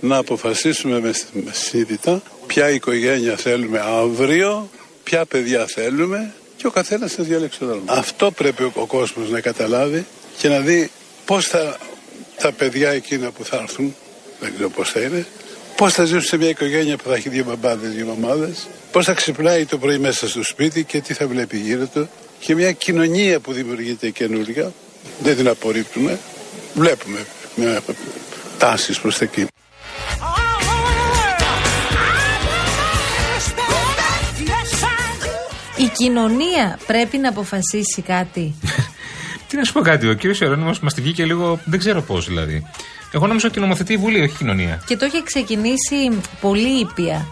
να 0.00 0.16
αποφασίσουμε 0.16 1.00
με 1.00 1.12
με 1.32 1.52
συνείδητα 1.52 2.22
ποια 2.46 2.70
οικογένεια 2.70 3.36
θέλουμε 3.36 3.80
αύριο, 3.84 4.70
ποια 5.04 5.24
παιδιά 5.24 5.66
θέλουμε 5.74 6.32
και 6.56 6.66
ο 6.66 6.70
καθένας 6.70 7.16
να 7.18 7.24
διαλέξει 7.24 7.58
το 7.58 7.66
δρόμο. 7.66 7.82
Αυτό 7.86 8.30
πρέπει 8.30 8.62
ο, 8.62 8.72
ο 8.74 8.86
κόσμος 8.86 9.30
να 9.30 9.40
καταλάβει 9.40 10.06
και 10.38 10.48
να 10.48 10.58
δει 10.60 10.90
πώς 11.24 11.46
θα 11.46 11.76
τα 12.36 12.52
παιδιά 12.52 12.90
εκείνα 12.90 13.30
που 13.30 13.44
θα 13.44 13.56
έρθουν, 13.62 13.94
δεν 14.40 14.52
ξέρω 14.54 14.68
πώς 14.70 14.90
θα 14.90 15.00
είναι, 15.00 15.26
πώς 15.76 15.92
θα 15.92 16.04
ζήσουν 16.04 16.22
σε 16.22 16.36
μια 16.36 16.48
οικογένεια 16.48 16.96
που 16.96 17.08
θα 17.08 17.14
έχει 17.14 17.28
δύο 17.28 17.44
μπαμπάδες, 17.44 17.90
δύο 17.90 18.06
μαμάδες, 18.06 18.66
πώς 18.92 19.04
θα 19.04 19.12
ξυπνάει 19.12 19.64
το 19.64 19.78
πρωί 19.78 19.98
μέσα 19.98 20.28
στο 20.28 20.44
σπίτι 20.44 20.84
και 20.84 21.00
τι 21.00 21.14
θα 21.14 21.26
βλέπει 21.26 21.56
γύρω 21.56 21.86
του 21.86 22.08
και 22.38 22.54
μια 22.54 22.72
κοινωνία 22.72 23.40
που 23.40 23.52
δημιουργείται 23.52 24.10
καινούργια, 24.10 24.72
δεν 25.22 25.36
την 25.36 25.48
απορρίπτουμε, 25.48 26.18
βλέπουμε 26.74 27.26
μια 27.54 27.82
τάση 28.58 29.00
προς 29.00 29.18
τα 29.18 29.24
εκεί. 29.24 29.46
Η 35.76 35.88
κοινωνία 35.96 36.78
πρέπει 36.86 37.18
να 37.18 37.28
αποφασίσει 37.28 38.02
κάτι. 38.02 38.54
Τι 39.48 39.56
να 39.56 39.64
σου 39.64 39.72
πω 39.72 39.80
κάτι, 39.80 40.08
ο 40.08 40.12
κύριος 40.14 40.40
Ερώνυμο 40.40 40.74
μας 40.80 40.94
τη 40.94 41.00
βγήκε 41.00 41.24
λίγο. 41.24 41.60
Δεν 41.64 41.78
ξέρω 41.78 42.02
πώς 42.02 42.26
δηλαδή. 42.26 42.66
Εγώ 43.12 43.26
νόμιζα 43.26 43.46
ότι 43.48 43.60
νομοθετεί 43.60 43.92
η 43.92 43.96
Βουλή, 43.96 44.20
όχι 44.20 44.32
η 44.32 44.36
κοινωνία. 44.36 44.82
Και 44.86 44.96
το 44.96 45.06
είχε 45.06 45.22
ξεκινήσει 45.22 46.20
πολύ 46.40 46.80
ήπια. 46.80 47.26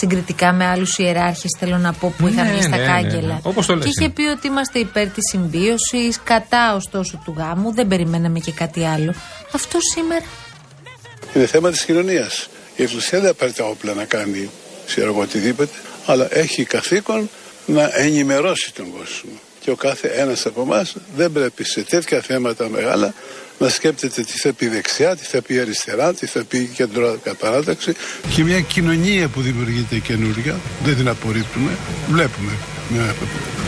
Συγκριτικά 0.00 0.52
με 0.52 0.66
άλλους 0.66 0.98
ιεράρχες, 0.98 1.56
θέλω 1.58 1.76
να 1.78 1.92
πω, 1.92 2.14
που 2.18 2.26
είχαν 2.26 2.46
Ναι, 2.46 2.52
βγει 2.52 2.62
στα 2.62 2.76
ναι, 2.76 2.82
ναι, 2.82 2.86
κάγκελα. 2.88 3.26
ναι. 3.34 3.38
Όπως 3.42 3.66
το 3.66 3.74
λες 3.74 3.84
Και 3.84 3.90
είχε 3.90 4.04
είναι. 4.04 4.12
πει 4.12 4.22
ότι 4.22 4.46
είμαστε 4.46 4.78
υπέρ 4.78 5.06
της 5.06 5.28
συμβίωση, 5.30 6.10
κατά 6.24 6.74
ωστόσο 6.74 7.20
του 7.24 7.34
γάμου. 7.38 7.72
Δεν 7.74 7.88
περιμέναμε 7.88 8.38
και 8.38 8.52
κάτι 8.52 8.84
άλλο. 8.86 9.14
Αυτό 9.52 9.78
σήμερα. 9.94 10.24
Είναι 11.34 11.46
θέμα 11.46 11.70
της 11.70 11.84
κοινωνίας. 11.84 12.48
Η 12.76 12.82
Εκκλησία 12.82 13.20
δεν 13.20 13.34
πάρει 13.36 13.52
τα 13.52 13.64
όπλα 13.64 13.94
να 13.94 14.04
κάνει 14.04 14.50
ξέρω 14.86 15.08
εγώ 15.10 15.20
οτιδήποτε, 15.20 15.72
αλλά 16.06 16.28
έχει 16.30 16.64
καθήκον 16.64 17.30
να 17.66 17.90
ενημερώσει 17.94 18.72
τον 18.74 18.86
κόσμο. 18.98 19.30
Και 19.60 19.70
ο 19.70 19.74
κάθε 19.74 20.08
ένας 20.08 20.46
από 20.46 20.62
εμάς 20.62 20.96
δεν 21.16 21.32
πρέπει 21.32 21.64
σε 21.64 21.82
τέτοια 21.82 22.20
θέματα 22.20 22.68
μεγάλα 22.68 23.14
να 23.58 23.68
σκέπτεται 23.68 24.22
τι 24.22 24.38
θα 24.38 24.52
πει 24.52 24.68
δεξιά, 24.68 25.16
τι 25.16 25.24
θα 25.24 25.42
πει 25.42 25.58
αριστερά, 25.58 26.14
τι 26.14 26.26
θα 26.26 26.44
πει 26.44 26.70
κεντρώκα 26.74 27.34
παράταξη. 27.34 27.94
Και 28.34 28.44
μια 28.44 28.60
κοινωνία 28.60 29.28
που 29.28 29.40
δημιουργείται 29.40 29.98
καινούργια, 29.98 30.56
δεν 30.84 30.96
την 30.96 31.08
απορρίπτουμε, 31.08 31.70
βλέπουμε 32.08 32.52
μια 32.88 33.14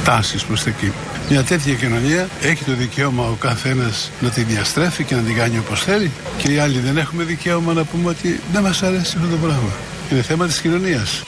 τάση 0.05 0.47
προς 0.47 0.63
τα 0.63 0.71
εκεί. 0.71 0.93
Μια 1.29 1.43
τέτοια 1.43 1.75
κοινωνία 1.75 2.29
έχει 2.43 2.65
το 2.65 2.73
δικαίωμα 2.73 3.25
ο 3.25 3.35
καθένας 3.35 4.11
να 4.21 4.29
τη 4.29 4.43
διαστρέφει 4.43 5.05
και 5.05 5.15
να 5.15 5.23
την 5.23 5.37
κάνει 5.37 5.59
όπως 5.59 5.83
θέλει 5.83 6.11
και 6.39 6.53
οι 6.53 6.59
άλλοι 6.59 6.79
δεν 6.79 6.97
έχουμε 6.97 7.25
δικαίωμα 7.25 7.73
να 7.73 7.85
πούμε 7.85 8.09
ότι 8.11 8.41
δεν 8.53 8.63
μας 8.63 8.83
αρέσει 8.83 9.15
αυτό 9.17 9.29
το 9.29 9.37
πράγμα. 9.37 9.73
Είναι 10.11 10.23
θέμα 10.23 10.47
της 10.47 10.61
κοινωνίας. 10.61 11.23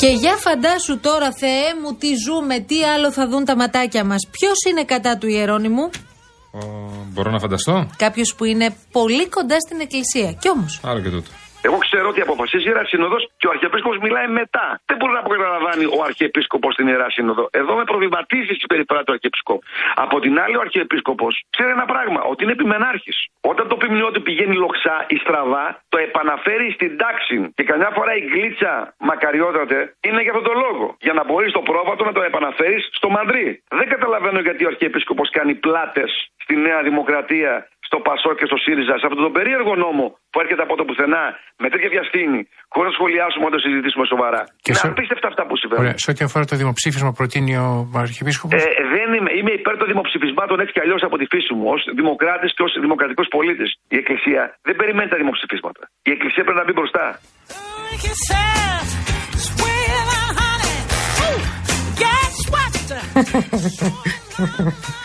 Και 0.00 0.08
για 0.08 0.36
φαντάσου 0.36 1.00
τώρα, 1.00 1.32
Θεέ 1.32 1.74
μου, 1.82 1.94
τι 1.94 2.08
ζούμε, 2.26 2.58
τι 2.60 2.84
άλλο 2.84 3.12
θα 3.12 3.28
δουν 3.28 3.44
τα 3.44 3.56
ματάκια 3.56 4.04
μας. 4.04 4.28
Ποιος 4.30 4.58
είναι 4.70 4.84
κατά 4.84 5.18
του 5.18 5.26
Ιερώνυμου, 5.28 5.90
Ο, 6.50 6.58
μπορώ 7.12 7.30
να 7.30 7.38
φανταστώ; 7.38 7.90
Κάποιος 7.96 8.34
που 8.34 8.44
είναι 8.44 8.76
πολύ 8.92 9.28
κοντά 9.28 9.60
στην 9.60 9.80
Εκκλησία. 9.80 10.32
Κι 10.32 10.48
όμως. 10.48 10.80
Άλλο 10.82 11.00
και 11.00 11.08
τούτο. 11.08 11.30
Εγώ 11.62 11.78
ξέρω 11.78 12.08
ότι 12.08 12.20
αποφασίζει 12.20 12.64
η 12.64 12.70
Ιερά 12.70 12.84
Σύνοδος 12.84 13.22
και 13.36 13.46
ο 13.46 13.50
Αρχιεπίσκοπος 13.50 13.98
μιλάει 13.98 14.28
μετά. 14.28 14.80
Δεν 14.86 14.96
μπορεί 14.96 15.12
να 15.12 15.20
καταλαβάνει 15.20 15.84
ο 15.84 16.02
Αρχιεπίσκοπος 16.08 16.72
στην 16.72 16.86
Ιερά 16.86 17.10
Σύνοδο. 17.10 17.48
Εδώ 17.50 17.74
με 17.74 17.84
προβληματίζει 17.84 18.52
η 18.52 18.58
συμπεριφορά 18.62 19.04
του 19.04 19.12
Αρχιεπισκόπου. 19.12 19.62
Από 19.94 20.20
την 20.20 20.40
άλλη, 20.40 20.56
ο 20.56 20.60
Αρχιεπίσκοπος 20.60 21.44
ξέρει 21.50 21.70
ένα 21.70 21.84
πράγμα, 21.84 22.20
ότι 22.22 22.42
είναι 22.42 22.52
επιμενάρχης. 22.52 23.18
Όταν 23.40 23.68
το 23.68 23.76
ποιμνιότι 23.76 24.20
πηγαίνει 24.20 24.54
λοξά 24.56 25.04
ή 25.08 25.16
στραβά, 25.16 25.82
το 25.88 25.98
επαναφέρει 25.98 26.70
στην 26.72 26.96
τάξη. 26.96 27.52
Και 27.54 27.64
καμιά 27.64 27.90
φορά 27.94 28.16
η 28.16 28.20
γλίτσα 28.20 28.94
μακαριότατε 28.98 29.94
είναι 30.00 30.22
για 30.22 30.32
αυτόν 30.34 30.46
τον 30.50 30.56
λόγο. 30.64 30.96
Για 31.00 31.12
να 31.12 31.24
μπορείς 31.24 31.50
στο 31.50 31.60
πρόβατο 31.60 32.04
να 32.04 32.12
το 32.12 32.22
επαναφέρεις 32.22 32.88
στο 32.92 33.08
μαντρί. 33.08 33.62
Δεν 33.68 33.88
καταλαβαίνω 33.88 34.40
γιατί 34.40 34.64
ο 34.64 34.68
Αρχιεπίσκοπος 34.68 35.30
κάνει 35.30 35.54
πλάτες 35.54 36.30
στη 36.50 36.58
Νέα 36.68 36.80
Δημοκρατία, 36.88 37.52
στο 37.88 37.98
Πασό 38.06 38.30
και 38.38 38.46
στο 38.50 38.56
ΣΥΡΙΖΑ, 38.64 38.94
σε 39.00 39.04
αυτόν 39.08 39.20
τον 39.26 39.32
περίεργο 39.38 39.72
νόμο 39.86 40.04
που 40.30 40.38
έρχεται 40.42 40.62
από 40.66 40.74
το 40.78 40.84
πουθενά, 40.88 41.24
με 41.62 41.68
τέτοια 41.72 41.88
βιαστήνη, 41.94 42.40
χωρίς 42.74 42.88
να 42.90 42.96
σχολιάσουμε 42.98 43.44
όταν 43.48 43.56
το 43.58 43.62
συζητήσουμε 43.66 44.04
σοβαρά. 44.12 44.42
Και 44.64 44.70
είναι 44.72 44.82
σε- 44.84 44.90
απίστευτα 44.94 45.26
αυτά 45.32 45.42
που 45.48 45.54
συμβαίνουν. 45.60 45.82
Ωραία. 45.84 45.96
Σε 46.04 46.08
ό,τι 46.12 46.20
αφορά 46.28 46.44
το 46.52 46.56
δημοψήφισμα 46.62 47.10
προτείνει 47.18 47.52
ο 47.66 47.68
Αρχιεπίσκοπος. 48.04 48.56
Ε, 48.62 48.68
δεν 48.94 49.08
είμαι, 49.16 49.30
είμαι 49.38 49.52
υπέρ 49.60 49.74
των 49.80 49.86
δημοψηφισμάτων 49.92 50.56
έτσι 50.62 50.72
κι 50.76 50.82
αλλιώς 50.84 51.02
από 51.08 51.16
τη 51.20 51.26
φύση 51.32 51.50
μου, 51.56 51.64
ως 51.74 51.80
δημοκράτης 52.00 52.50
και 52.56 52.62
ως 52.66 52.72
δημοκρατικός 52.84 53.26
πολίτης. 53.34 53.70
Η 53.94 53.96
Εκκλησία 54.02 54.42
δεν 54.66 54.74
περιμένει 54.80 55.08
τα 55.14 55.18
δημοψηφίσματα. 55.22 55.82
Η 56.08 56.10
Εκκλησία 56.16 56.42
πρέπει 56.46 56.60
να 56.62 56.66
μπει 56.66 56.74
μπροστά. 56.78 57.04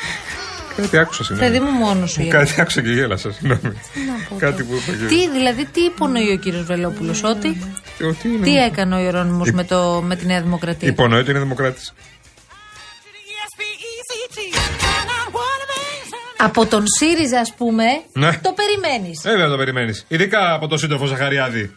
Κάτι 0.75 0.97
άκουσα 0.97 1.23
συγγνώμη. 1.23 1.51
Παιδί 1.51 1.65
μου 1.65 1.71
μόνος 1.71 2.11
σου. 2.11 2.21
Ιερά. 2.21 2.37
Κάτι 2.39 2.61
άκουσα 2.61 2.81
και 2.81 2.89
γέλασα, 2.89 3.31
συγγνώμη. 3.31 3.81
πω 4.29 4.35
Κάτι 4.37 4.63
που 4.63 4.73
είπα 4.75 4.97
και. 4.97 5.05
Τι, 5.05 5.29
δηλαδή, 5.29 5.65
τι 5.65 5.81
υπονοεί 5.81 6.31
ο 6.31 6.37
κύριος 6.37 6.63
Βελόπουλος, 6.63 7.23
Ότι. 7.23 7.57
Ότι 8.03 8.27
είναι- 8.27 8.43
Τι 8.45 8.55
έκανε 8.55 8.95
ο 8.95 8.99
Ιερώνυμος 8.99 9.47
Υ- 9.47 9.53
με, 9.55 9.63
το, 9.63 10.01
με 10.05 10.15
τη 10.15 10.25
Νέα 10.25 10.41
Δημοκρατία; 10.41 10.87
Υπονοεί 10.89 11.19
ότι 11.19 11.29
είναι 11.29 11.39
δημοκράτης. 11.39 11.93
Από 16.37 16.65
τον 16.65 16.83
ΣΥΡΙΖΑ, 16.97 17.39
ας 17.39 17.53
πούμε, 17.57 17.83
Ναι. 18.13 18.31
το 18.41 18.53
περιμένεις. 18.53 19.21
Βέβαια 19.23 19.47
το 19.47 19.57
περιμένεις. 19.57 20.05
Ειδικά 20.07 20.53
από 20.53 20.67
τον 20.67 20.77
σύντροφο 20.77 21.05
Ζαχαριάδη. 21.05 21.75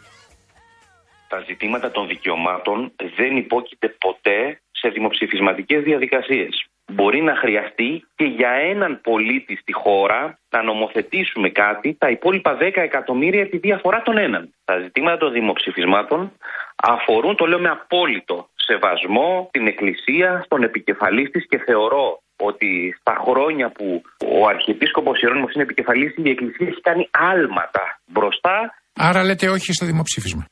τα 1.29 1.45
ζητήματα 1.47 1.91
των 1.91 2.07
δικαιωμάτων 2.07 2.93
δεν 3.17 3.37
υπόκειται 3.37 3.89
ποτέ 3.89 4.61
σε 4.71 4.89
δημοψηφισματικές 4.89 5.83
διαδικασίες. 5.83 6.68
Μπορεί 6.93 7.21
να 7.23 7.35
χρειαστεί 7.37 8.05
και 8.15 8.25
για 8.25 8.51
έναν 8.51 9.01
πολίτη 9.03 9.57
στη 9.57 9.73
χώρα 9.73 10.39
να 10.51 10.63
νομοθετήσουμε 10.63 11.49
κάτι 11.49 11.97
τα 11.99 12.09
υπόλοιπα 12.11 12.57
10 12.61 12.61
εκατομμύρια 12.75 13.41
επειδή 13.41 13.73
αφορά 13.73 14.03
τον 14.03 14.19
έναν. 14.19 14.55
Τα 14.65 14.79
ζητήματα 14.79 15.17
των 15.17 15.33
δημοψηφισμάτων 15.33 16.33
αφορούν, 16.77 17.37
το 17.37 17.47
λέω 17.47 17.59
με 17.59 17.69
απόλυτο 17.69 18.49
σεβασμό, 18.55 19.49
την 19.51 19.67
Εκκλησία, 19.67 20.43
στον 20.45 20.63
επικεφαλής 20.63 21.31
της 21.31 21.47
και 21.49 21.59
θεωρώ 21.59 22.23
ότι 22.37 22.97
στα 23.01 23.15
χρόνια 23.25 23.71
που 23.71 24.03
ο 24.39 24.47
Αρχιεπίσκοπος 24.47 25.21
Ιερώνυμος 25.21 25.53
είναι 25.53 25.63
επικεφαλής 25.63 26.15
η 26.17 26.31
Εκκλησία 26.31 26.67
έχει 26.67 26.81
κάνει 26.81 27.09
άλματα 27.11 28.01
μπροστά 28.07 28.57
Άρα 29.01 29.25
λέτε 29.25 29.49
όχι 29.49 29.73
στο 29.73 29.87
δημοψήφισμα. 29.87 30.47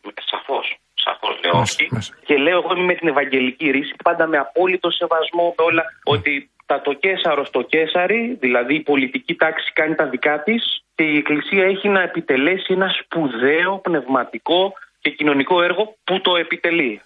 Σαφώ. 1.65 1.67
Σαφώ 1.67 1.87
λέω 1.87 2.01
όχι. 2.01 2.13
Και 2.25 2.37
λέω 2.37 2.59
εγώ 2.59 2.77
είμαι 2.77 2.85
με 2.85 2.95
την 2.95 3.09
Ευαγγελική 3.09 3.71
ρίση 3.71 3.95
πάντα 4.05 4.27
με 4.27 4.39
απόλυτο 4.39 4.91
σεβασμό 4.91 5.55
με 5.59 5.65
όλα 5.65 5.85
ότι 6.05 6.51
τα 6.67 6.81
το 6.81 6.93
Κέσαρο 6.93 7.45
στο 7.45 7.63
Κέσαρι, 7.63 8.37
δηλαδή 8.41 8.75
η 8.75 8.81
πολιτική 8.81 9.35
τάξη 9.35 9.73
κάνει 9.73 9.95
τα 9.95 10.07
δικά 10.07 10.43
της 10.43 10.85
και 10.95 11.03
η 11.03 11.17
Εκκλησία 11.17 11.65
έχει 11.65 11.89
να 11.89 12.03
επιτελέσει 12.03 12.73
ένα 12.73 12.89
σπουδαίο 12.89 13.79
πνευματικό 13.79 14.73
και 15.01 15.11
κοινωνικό 15.11 15.63
έργο 15.63 15.97
που 16.05 16.21
το 16.21 16.37
επιτελεί. 16.37 17.01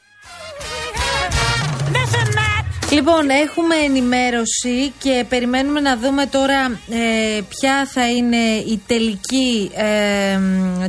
Λοιπόν, 2.92 3.30
έχουμε 3.30 3.75
ενημέρωση 3.75 4.92
και 4.99 5.25
περιμένουμε 5.28 5.80
να 5.80 5.97
δούμε 5.97 6.26
τώρα 6.26 6.80
ε, 6.90 7.40
ποια 7.49 7.87
θα 7.87 8.11
είναι 8.11 8.37
η 8.66 8.80
τελική, 8.87 9.70
ε, 9.75 10.38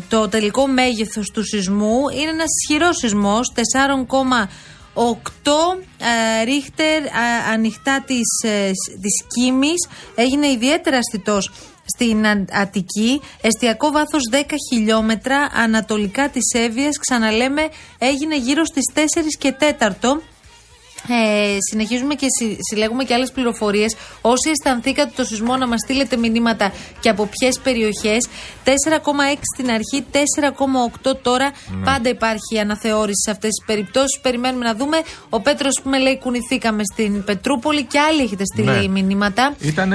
το 0.10 0.30
τελικό 0.30 0.68
μέγεθος 0.68 1.30
του 1.34 1.44
σεισμού. 1.48 2.10
Είναι 2.10 2.30
ένας 2.30 2.48
ισχυρός 2.62 2.98
σεισμός, 2.98 3.52
4,8 3.56 5.82
ε, 5.98 6.44
ρίχτερ 6.44 7.04
ε, 7.04 7.10
ανοιχτά 7.54 8.04
της, 8.08 8.42
ε, 8.52 8.72
της 9.02 9.24
Κίμης. 9.28 9.88
Έγινε 10.16 10.48
ιδιαίτερα 10.48 10.98
αισθητός 10.98 11.52
στην 11.86 12.26
Α- 12.26 12.46
Αττική. 12.52 13.22
Εστιακό 13.42 13.92
βάθος 13.92 14.22
10 14.32 14.56
χιλιόμετρα 14.72 15.50
ανατολικά 15.54 16.30
της 16.30 16.52
Εύβοιας. 16.54 16.98
Ξαναλέμε, 17.00 17.68
έγινε 17.98 18.38
γύρω 18.38 18.66
στις 18.66 18.84
4 18.94 19.38
και 19.38 19.52
4. 19.52 20.22
Ε, 21.08 21.58
συνεχίζουμε 21.72 22.14
και 22.16 22.26
συ- 22.40 22.58
συλλέγουμε 22.70 23.04
και 23.04 23.14
άλλες 23.14 23.32
πληροφορίες. 23.32 23.96
Όσοι 24.22 24.50
αισθανθήκατε 24.50 25.12
το 25.16 25.24
σεισμό, 25.24 25.56
να 25.58 25.68
μας 25.68 25.80
στείλετε 25.80 26.18
μηνύματα 26.18 26.72
και 27.00 27.10
από 27.10 27.26
ποιες 27.26 27.60
περιοχές. 27.64 28.28
4,6 28.64 29.40
στην 29.56 29.70
αρχή, 29.72 30.06
4,8 30.12 31.16
τώρα. 31.22 31.52
Ναι. 31.78 31.84
Πάντα 31.86 32.10
υπάρχει 32.10 32.60
αναθεώρηση 32.62 33.22
σε 33.26 33.32
αυτές 33.32 33.50
τις 33.50 33.66
περιπτώσεις. 33.66 34.20
Περιμένουμε 34.22 34.66
να 34.66 34.76
δούμε. 34.76 34.98
Ο 35.30 35.40
Πέτρος, 35.42 35.80
που 35.84 35.90
με 35.90 36.00
λέει, 36.00 36.18
κουνηθήκαμε 36.20 36.82
στην 36.94 37.24
Πετρούπολη 37.24 37.84
και 37.84 38.00
άλλοι 38.00 38.22
έχετε 38.22 38.44
στείλει 38.54 38.88
Ναι. 38.90 39.02
μηνύματα. 39.02 39.56
Ήταν 39.60 39.92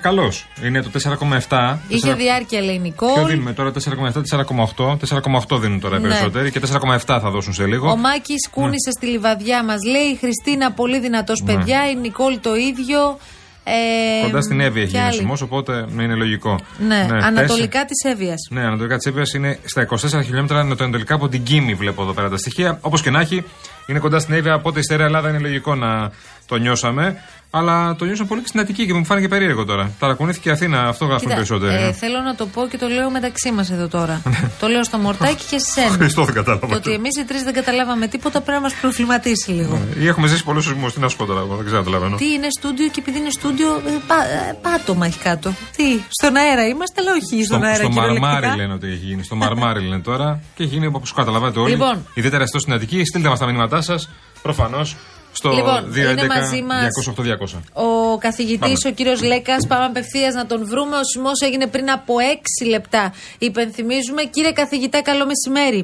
καλός. 0.00 0.46
Είναι 0.64 0.82
το 0.82 0.90
4,7. 0.90 1.78
Είχε 1.88 2.12
4... 2.12 2.16
διάρκεια, 2.16 2.60
λέει 2.60 2.74
η 2.74 2.92
Ποιο 2.96 3.08
Νικόλ. 3.08 3.26
δίνουμε 3.26 3.52
τώρα, 3.52 3.70
4,7, 3.70 4.22
4,8. 4.22 4.96
4,8 4.96 5.58
δίνουν 5.58 5.80
τώρα 5.80 5.96
οι 5.96 6.00
Ναι. 6.00 6.08
περισσότεροι 6.08 6.50
και 6.50 6.60
4,7 6.60 7.18
θα 7.20 7.30
δώσουν 7.30 7.52
σε 7.54 7.66
λίγο. 7.66 7.90
Ο 7.90 7.96
Μάκης 7.96 8.48
κούνησε 8.50 8.90
στη 8.96 9.06
λιβαδιά, 9.06 9.64
μας 9.64 9.78
λέει. 9.90 10.02
Η 10.04 10.14
Χριστίνα, 10.44 10.72
πολύ 10.72 11.00
δυνατός 11.00 11.40
Ναι. 11.40 11.54
παιδιά. 11.54 11.90
Η 11.90 11.94
Νικόλ 11.96 12.38
το 12.40 12.54
ίδιο. 12.54 13.18
Ε, 13.66 14.24
Κοντά 14.24 14.40
στην 14.40 14.60
Εύη 14.60 14.80
έχει 14.80 14.90
και 14.90 14.96
γίνει 14.96 15.08
άλλοι. 15.08 15.14
σεισμό, 15.16 15.36
οπότε 15.42 15.86
είναι 15.92 16.14
λογικό. 16.14 16.60
Ναι, 16.78 16.98
τέσσερα- 17.00 17.26
ανατολικά 17.26 17.84
της 17.84 18.10
Εύβοιας. 18.12 18.36
Ναι, 18.50 18.60
ανατολικά 18.60 18.96
της 18.96 19.06
Εύβοιας 19.06 19.32
είναι 19.32 19.58
στα 19.64 19.80
24 19.82 20.22
χιλιόμετρα 20.22 20.64
νοτιοανατολικά 20.64 21.14
από 21.14 21.28
την 21.28 21.42
Κίμη, 21.42 21.74
βλέπω 21.74 22.02
εδώ 22.02 22.12
πέρα 22.12 22.28
τα 22.28 22.36
στοιχεία. 22.36 22.78
Όπως 22.80 23.02
και 23.02 23.10
να 23.10 23.20
έχει, 23.20 23.44
είναι 23.86 23.98
κοντά 23.98 24.18
στην 24.18 24.34
Εύβοια, 24.34 24.54
οπότε 24.54 24.78
η 24.78 24.82
στερεά 24.82 25.06
Ελλάδα 25.06 25.28
είναι 25.28 25.38
λογικό 25.38 25.74
να 25.74 26.10
το 26.46 26.56
νιώσαμε. 26.56 27.22
Αλλά 27.56 27.94
το 27.96 28.04
νιώσαμε 28.04 28.28
πολύ 28.28 28.40
και 28.40 28.46
στην 28.46 28.60
Αττική 28.60 28.86
και 28.86 28.94
μου 28.94 29.04
φάνηκε 29.04 29.28
περίεργο 29.28 29.64
τώρα. 29.64 29.90
Ταρακουνήθηκε 29.98 30.48
η 30.48 30.52
Αθήνα, 30.52 30.88
αυτό 30.88 31.04
γράφουν 31.04 31.30
οι 31.30 31.34
περισσότεροι. 31.34 31.74
ε, 31.74 31.78
ναι. 31.86 31.92
θέλω 31.92 32.20
να 32.20 32.34
το 32.34 32.46
πω 32.46 32.66
και 32.70 32.78
το 32.78 32.88
λέω 32.88 33.10
μεταξύ 33.10 33.52
μας 33.52 33.70
εδώ 33.70 33.88
τώρα. 33.88 34.22
το 34.60 34.66
λέω 34.68 34.84
στο 34.84 34.98
Μορτάκι 34.98 35.44
και 35.50 35.58
σε 35.58 35.70
σένα. 35.70 35.88
Χριστό 35.90 36.24
δεν 36.24 36.34
κατάλαβα. 36.34 36.66
Το 36.66 36.74
ότι 36.74 36.92
εμείς 36.92 37.16
οι 37.20 37.24
τρεις 37.24 37.42
δεν 37.42 37.52
καταλάβαμε 37.52 38.06
τίποτα 38.06 38.40
πρέπει 38.40 38.56
να 38.56 38.60
μας 38.60 38.74
προβληματίσει 38.74 39.50
λίγο. 39.50 39.80
Ή 39.98 40.06
έχουμε 40.06 40.26
ζήσει 40.26 40.44
πολλούς 40.44 40.64
σεισμού. 40.64 40.90
Τι 40.90 41.00
να 41.00 41.08
σου 41.08 41.16
πω 41.16 41.24
τώρα, 41.24 41.40
εγώ 41.40 41.54
δεν 41.56 41.64
ξέρω 41.64 41.78
να 41.78 41.84
καταλαβαίνω. 41.84 42.16
Τι 42.16 42.32
είναι 42.32 42.46
στούντιο 42.58 42.86
και 42.88 43.00
επειδή 43.00 43.18
είναι 43.18 43.30
στούντιο, 43.30 43.68
ε, 43.68 43.90
πά, 44.06 44.14
ε, 44.14 44.58
πάτωμα 44.62 45.06
έχει 45.06 45.18
κάτω. 45.18 45.52
Τι, 45.76 45.84
στον 46.08 46.36
αέρα 46.36 46.66
είμαστε, 46.66 47.00
αλλά 47.00 47.10
όχι 47.12 47.44
στον 47.44 47.58
Στο, 47.58 47.66
αέρα 47.66 47.84
στο 47.84 47.88
μαρμάρι 47.90 48.18
κυριολεκτικά. 48.20 48.56
λένε 48.56 48.72
ότι 48.72 48.86
έχει 48.86 49.04
γίνει. 49.06 49.22
Στο 49.22 49.36
μαρμάρι 49.36 49.80
λένε 49.88 50.02
τώρα 50.02 50.40
και 50.54 50.62
έχει 50.62 50.72
γίνει 50.74 50.86
όπως 50.86 51.12
καταλαβαίνετε 51.12 51.58
όλοι. 51.58 51.70
Λοιπόν. 51.70 52.06
Ιδιαίτερα 52.14 52.46
στο 52.46 52.58
στην 52.58 52.72
Αττική. 52.72 53.04
Στείλτε 53.04 53.28
μας 53.28 53.38
τα 53.38 53.46
μηνύματά 53.46 53.80
σας 53.82 54.08
προφανώς 54.42 54.96
στο 55.38 55.48
Λοιπόν, 55.50 55.80
211 55.92 56.10
είναι 56.10 56.26
μαζί 56.26 56.62
μας 56.62 56.88
208 57.16 57.22
200. 57.22 57.62
Ο 57.72 58.18
καθηγητής, 58.18 58.78
Πάμε. 58.82 58.92
ο 58.92 58.96
κύριος 58.98 59.22
Λέκας, 59.22 59.66
πάμε 59.66 59.84
απευθείας 59.84 60.34
να 60.34 60.46
τον 60.46 60.60
βρούμε. 60.70 60.96
Ο 60.96 61.04
σεισμό 61.04 61.30
έγινε 61.46 61.66
πριν 61.66 61.90
από 61.90 62.14
6 62.18 62.64
λεπτά. 62.74 63.14
Υπενθυμίζουμε, 63.38 64.22
κύριε 64.34 64.52
καθηγητά, 64.52 65.02
καλό 65.02 65.24
μεσημέρι. 65.32 65.82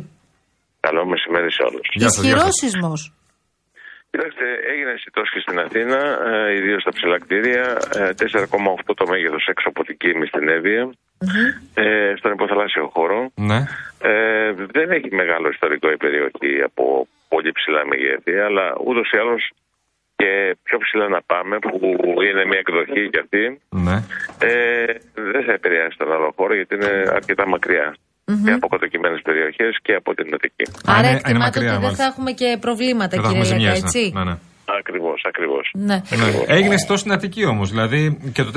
Καλό 0.80 1.06
μεσημέρι 1.06 1.52
σε 1.52 1.62
όλους. 1.68 1.84
Ισχυρός 1.92 2.54
σεισμός. 2.60 3.12
Κοιτάξτε, 4.12 4.44
έγινε 4.72 4.90
αισθητός 4.96 5.28
και 5.32 5.40
στην 5.44 5.58
Αθήνα, 5.64 6.00
ε, 6.30 6.54
ιδίως 6.58 6.80
στα 6.84 6.92
ψηλά 6.96 7.18
κτίρια. 7.24 7.66
Ε, 8.00 8.12
4,8 8.20 8.94
το 9.00 9.04
μέγεθος 9.10 9.44
έξω 9.52 9.68
από 9.68 9.80
την 9.84 9.96
Κίμη 10.02 10.26
στην 10.26 10.48
Εύβοια, 10.56 10.84
ε, 11.74 12.12
στον 12.18 12.32
υποθαλάσσιο 12.32 12.90
χώρο. 12.94 13.18
Ναι. 13.34 13.60
Ε, 14.02 14.52
δεν 14.76 14.88
έχει 14.96 15.10
μεγάλο 15.22 15.46
ιστορικό 15.56 15.86
η 15.96 15.96
περιοχή 16.04 16.52
από 16.68 16.84
πολύ 17.32 17.50
ψηλά 17.58 17.82
μεγέθη, 17.92 18.34
αλλά 18.48 18.66
ούτως 18.88 19.06
ή 19.14 19.16
άλλως 19.22 19.42
και 20.20 20.30
πιο 20.66 20.76
ψηλά 20.84 21.06
να 21.16 21.20
πάμε, 21.32 21.54
που 21.64 21.70
είναι 22.28 22.42
μια 22.50 22.60
εκδοχή 22.64 23.02
κι 23.12 23.20
αυτή, 23.24 23.44
Ναι. 23.86 23.96
ε, 24.48 24.92
δεν 25.32 25.42
θα 25.46 25.52
επηρεάσει 25.58 25.96
τον 26.02 26.10
άλλο 26.14 26.28
χώρο 26.36 26.54
γιατί 26.60 26.72
είναι 26.74 26.92
αρκετά 27.18 27.44
μακριά. 27.54 27.88
Και 28.44 28.52
από 28.58 28.66
κατοικημένε 28.68 29.18
περιοχές 29.28 29.72
και 29.82 29.94
από 30.00 30.10
την 30.14 30.34
Αττική. 30.34 30.64
Άρα 30.86 31.08
είναι 31.08 31.16
εκτιμάτε 31.16 31.44
μακριά, 31.44 31.62
ότι 31.62 31.70
δεν 31.70 31.80
μάλιστα. 31.82 32.02
θα 32.04 32.10
έχουμε 32.12 32.30
και 32.40 32.48
προβλήματα, 32.60 33.14
Δεν 33.16 33.20
θα 33.24 33.28
κύριε 33.28 33.42
έχουμε 33.42 33.56
Λέκα, 33.58 33.74
ζημιές, 33.74 33.82
έτσι; 33.82 34.02
ναι. 34.14 34.24
ναι, 34.24 34.30
ναι. 34.30 34.36
Ακριβώς, 34.80 35.18
ακριβώς. 35.30 35.64
Ναι. 35.74 35.96
Ναι. 36.20 36.54
Έγινε 36.56 36.76
στο 36.84 36.96
στην 36.96 37.12
Αττική 37.12 37.44
όμως. 37.44 37.70
Δηλαδή 37.70 38.18
και 38.32 38.42
το 38.42 38.50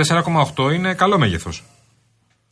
4,8 0.68 0.74
είναι 0.76 0.94
καλό 0.94 1.18
μέγεθος. 1.18 1.64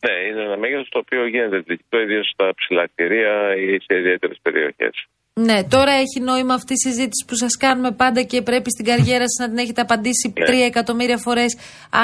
Ναι, 0.04 0.14
είναι 0.26 0.42
ένα 0.48 0.56
μέγεθος 0.62 0.88
το 0.88 0.98
οποίο 0.98 1.26
γίνεται 1.26 1.58
δυτικό 1.58 1.98
ιδίω 2.04 2.22
στα 2.32 2.46
ψηλά 2.58 2.84
κτίρια 2.86 3.34
ή 3.56 3.66
σε 3.86 3.92
ιδιαίτερες 4.00 4.38
περιοχές. 4.42 4.94
Ναι, 5.34 5.58
τώρα 5.74 5.92
έχει 6.04 6.18
νόημα 6.30 6.54
αυτή 6.60 6.72
η 6.72 6.82
συζήτηση 6.86 7.22
που 7.26 7.36
σας 7.42 7.52
κάνουμε 7.64 7.90
πάντα 8.02 8.20
και 8.30 8.38
πρέπει 8.42 8.68
στην 8.74 8.84
καριέρα 8.90 9.26
σας 9.28 9.38
να 9.42 9.48
την 9.50 9.58
έχετε 9.64 9.80
απαντήσει 9.80 10.26
Ναι. 10.28 10.44
τρία 10.48 10.66
εκατομμύρια 10.72 11.18
φορές. 11.26 11.50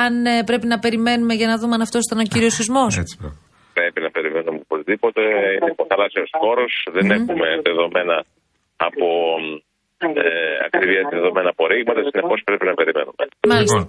Αν 0.05 0.13
ε, 0.27 0.43
πρέπει 0.49 0.67
να 0.67 0.79
περιμένουμε 0.79 1.35
για 1.41 1.49
να 1.53 1.57
δούμε 1.61 1.75
αν 1.75 1.81
αυτός 1.81 2.03
ήταν 2.07 2.19
ο 2.25 2.27
κύριος 2.33 2.55
σεισμός. 2.55 2.93
Πρέπει 3.79 4.01
να 4.07 4.11
περιμένουμε 4.11 4.61
οπωσδήποτε. 4.67 5.21
Είναι 5.55 5.71
υποθαλάσσιο 5.77 6.25
χώρος. 6.43 6.73
Δεν 6.97 7.07
έχουμε 7.11 7.47
δεδομένα 7.67 8.17
από 8.77 9.07
ε, 9.99 10.65
ακριβή 10.67 10.95
δεδομένα 11.11 11.49
από 11.55 11.67
ρήγματα. 11.67 12.01
Συνεπώς 12.11 12.41
πρέπει 12.45 12.65
να 12.71 12.75
περιμένουμε. 12.75 13.23
Μάλιστα. 13.53 13.81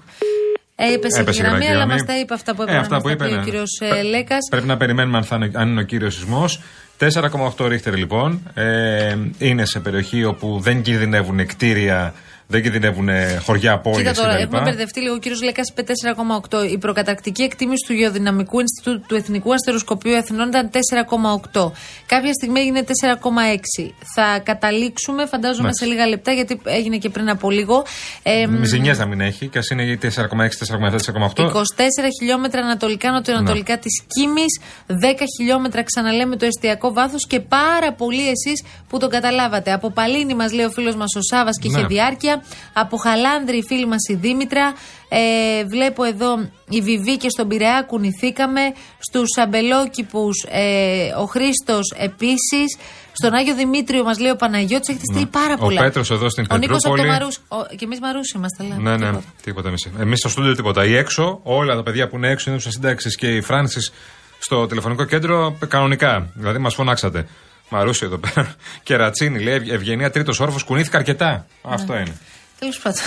Ε, 0.81 0.93
έπεσε, 0.93 1.21
Έπεσε 1.21 1.41
η 1.41 1.45
γραμμή, 1.45 1.65
η 1.65 1.67
αλλά 1.67 1.75
γραμμή. 1.75 1.93
μας 1.93 2.05
τα 2.05 2.19
είπε 2.19 2.33
αυτά 2.33 2.55
που 2.55 2.61
Ε, 2.61 2.63
έπρεπε 2.63 2.79
αυτά 2.81 2.95
να 2.95 3.01
που 3.01 3.07
μας 3.07 3.13
είπε, 3.15 3.23
τα 3.23 3.29
πει 3.29 3.35
ναι. 3.35 3.41
ο 3.41 3.43
κύριο 3.43 3.63
Λέκας. 4.09 4.47
Πρέπει 4.49 4.67
να 4.67 4.77
περιμένουμε 4.77 5.17
αν, 5.17 5.23
θα 5.23 5.35
είναι, 5.35 5.51
αν 5.53 5.69
είναι 5.69 5.81
ο 5.81 5.83
κύριος 5.83 6.13
σεισμός. 6.13 6.61
4,8 6.99 7.67
ρίχτερ 7.67 7.95
λοιπόν. 7.95 8.41
Ε, 8.53 9.15
είναι 9.37 9.65
σε 9.65 9.79
περιοχή 9.79 10.23
όπου 10.23 10.59
δεν 10.61 10.81
κινδυνεύουν 10.81 11.45
κτίρια, 11.45 12.13
δεν 12.51 12.61
κινδυνεύουν 12.61 13.09
χωριά, 13.45 13.79
πόλει 13.79 13.95
Κοίτα 13.95 14.11
τώρα, 14.13 14.33
κτλ. 14.33 14.41
έχουμε 14.41 14.61
μπερδευτεί 14.61 14.99
λίγο. 15.01 15.13
Ο 15.13 15.17
κύριος 15.17 15.41
Λέκα 15.41 15.61
είπε 15.71 15.83
4,8. 15.83 16.63
Η 16.71 16.77
προκατακτική 16.77 17.41
εκτίμηση 17.43 17.83
του 17.87 17.93
Γεωδυναμικού 17.93 18.59
Ινστιτούτου 18.59 19.01
του 19.07 19.15
Εθνικού 19.15 19.53
Αστεροσκοπείου 19.53 20.17
Αθηνών 20.17 20.47
ήταν 20.47 20.69
4,8. 20.69 21.71
Κάποια 22.05 22.33
στιγμή 22.33 22.59
έγινε 22.59 22.83
4,6. 22.83 23.93
Θα 24.15 24.39
καταλήξουμε, 24.43 25.25
φαντάζομαι, 25.25 25.67
Ναι. 25.67 25.73
σε 25.73 25.85
λίγα 25.85 26.07
λεπτά, 26.07 26.31
γιατί 26.31 26.61
έγινε 26.63 26.97
και 26.97 27.09
πριν 27.09 27.29
από 27.29 27.49
λίγο. 27.51 27.85
Ε, 28.23 28.45
Ζημιές 28.61 28.97
να 28.97 29.05
μην 29.05 29.21
έχει, 29.21 29.47
και 29.47 29.57
ας 29.57 29.69
είναι 29.69 29.97
4,6, 30.01 30.57
4,7, 30.57 30.97
4,8. 30.99 31.43
24 31.43 32.09
χιλιόμετρα 32.19 32.61
ανατολικά, 32.61 33.11
νοτιοανατολικά 33.11 33.73
Ναι. 33.73 33.79
της 33.79 34.01
Κίμης, 34.07 34.59
10 34.87 35.23
χιλιόμετρα 35.37 35.83
ξαναλέμε 35.83 36.35
το 36.35 36.45
εστιακό 36.45 36.93
βάθος 36.93 37.27
και 37.27 37.39
πάρα 37.39 37.93
πολύ 37.93 38.29
εσείς 38.29 38.63
που 38.89 38.97
τον 38.99 39.09
καταλάβατε. 39.09 39.71
Από 39.71 39.91
Παλίνη 39.91 40.35
μας 40.35 40.53
λέει 40.53 40.65
ο 40.65 40.69
φίλος 40.69 40.95
μας 40.95 41.15
ο 41.15 41.21
Σάβας 41.21 41.57
και 41.59 41.69
Ναι. 41.69 41.77
είχε 41.77 41.87
διάρκεια. 41.87 42.38
Από 42.73 42.97
Χαλάνδρη 42.97 43.57
η 43.57 43.63
φίλη 43.63 43.85
μας 43.87 44.07
η 44.09 44.13
Δήμητρα. 44.13 44.73
Ε, 45.09 45.65
βλέπω 45.65 46.03
εδώ 46.03 46.49
η 46.69 46.81
Βιβί 46.81 47.17
και 47.17 47.29
στον 47.29 47.47
Πειραιά 47.47 47.81
κουνηθήκαμε. 47.87 48.61
Στους 48.99 49.37
αμπελόκηπους 49.37 50.45
ε, 50.49 51.13
ο 51.19 51.25
Χρήστος 51.25 51.93
επίσης. 51.97 52.77
Στον 53.11 53.33
Άγιο 53.33 53.55
Δημήτριο 53.55 54.03
μας 54.03 54.19
λέει 54.19 54.31
ο 54.31 54.35
Παναγιώτης. 54.35 54.87
Έχετε 54.89 55.03
στείλει 55.11 55.25
πάρα 55.25 55.47
Ναι. 55.47 55.53
Ο 55.53 55.57
πολλά. 55.57 55.81
Πέτρος 55.81 56.11
εδώ 56.11 56.29
στην 56.29 56.45
Ο 56.51 56.57
Νίκος 56.57 56.85
από 56.85 56.95
το 56.95 57.01
Πετρούπολη. 57.01 57.19
Μαρούσι. 57.19 57.39
Ο- 57.47 57.75
Και 57.75 57.85
εμείς 57.85 57.99
Μαρούσι 57.99 58.33
είμαστε. 58.37 58.63
αλλά 58.63 58.75
Ναι, 58.77 58.89
ναι, 58.97 59.05
τίποτα. 59.05 59.23
τίποτα 59.43 59.67
εμεί. 59.67 59.77
Εμείς 59.99 60.19
στο 60.19 60.29
στούντιο 60.29 60.55
τίποτα. 60.55 60.85
Ή 60.85 60.95
έξω, 60.95 61.39
όλα 61.43 61.75
τα 61.75 61.83
παιδιά 61.83 62.07
που 62.07 62.15
είναι 62.15 62.29
έξω, 62.29 62.49
είναι 62.51 62.59
του 62.59 62.71
σύνταξη 62.71 63.09
και 63.15 63.35
η 63.35 63.41
Φράνσης 63.41 63.91
στο 64.39 64.67
τηλεφωνικό 64.67 65.03
κέντρο 65.05 65.57
κανονικά. 65.67 66.29
Δηλαδή 66.33 66.57
μας 66.57 66.73
φωνάξατε. 66.73 67.27
Μαρούσι 67.69 68.05
εδώ 68.05 68.17
πέρα. 68.17 68.55
Και 68.83 68.95
Ρατσίνη 68.95 69.39
λέει 69.43 69.53
«Ευγε- 69.55 69.73
Ευγενία 69.73 70.09
τρίτος 70.11 70.39
όρφος, 70.39 70.63
κουνήθηκα 70.63 70.97
αρκετά. 70.97 71.45
Αυτό 71.61 71.93
είναι. 71.93 72.17
Τέλος 72.59 72.79
πάντων. 72.79 72.99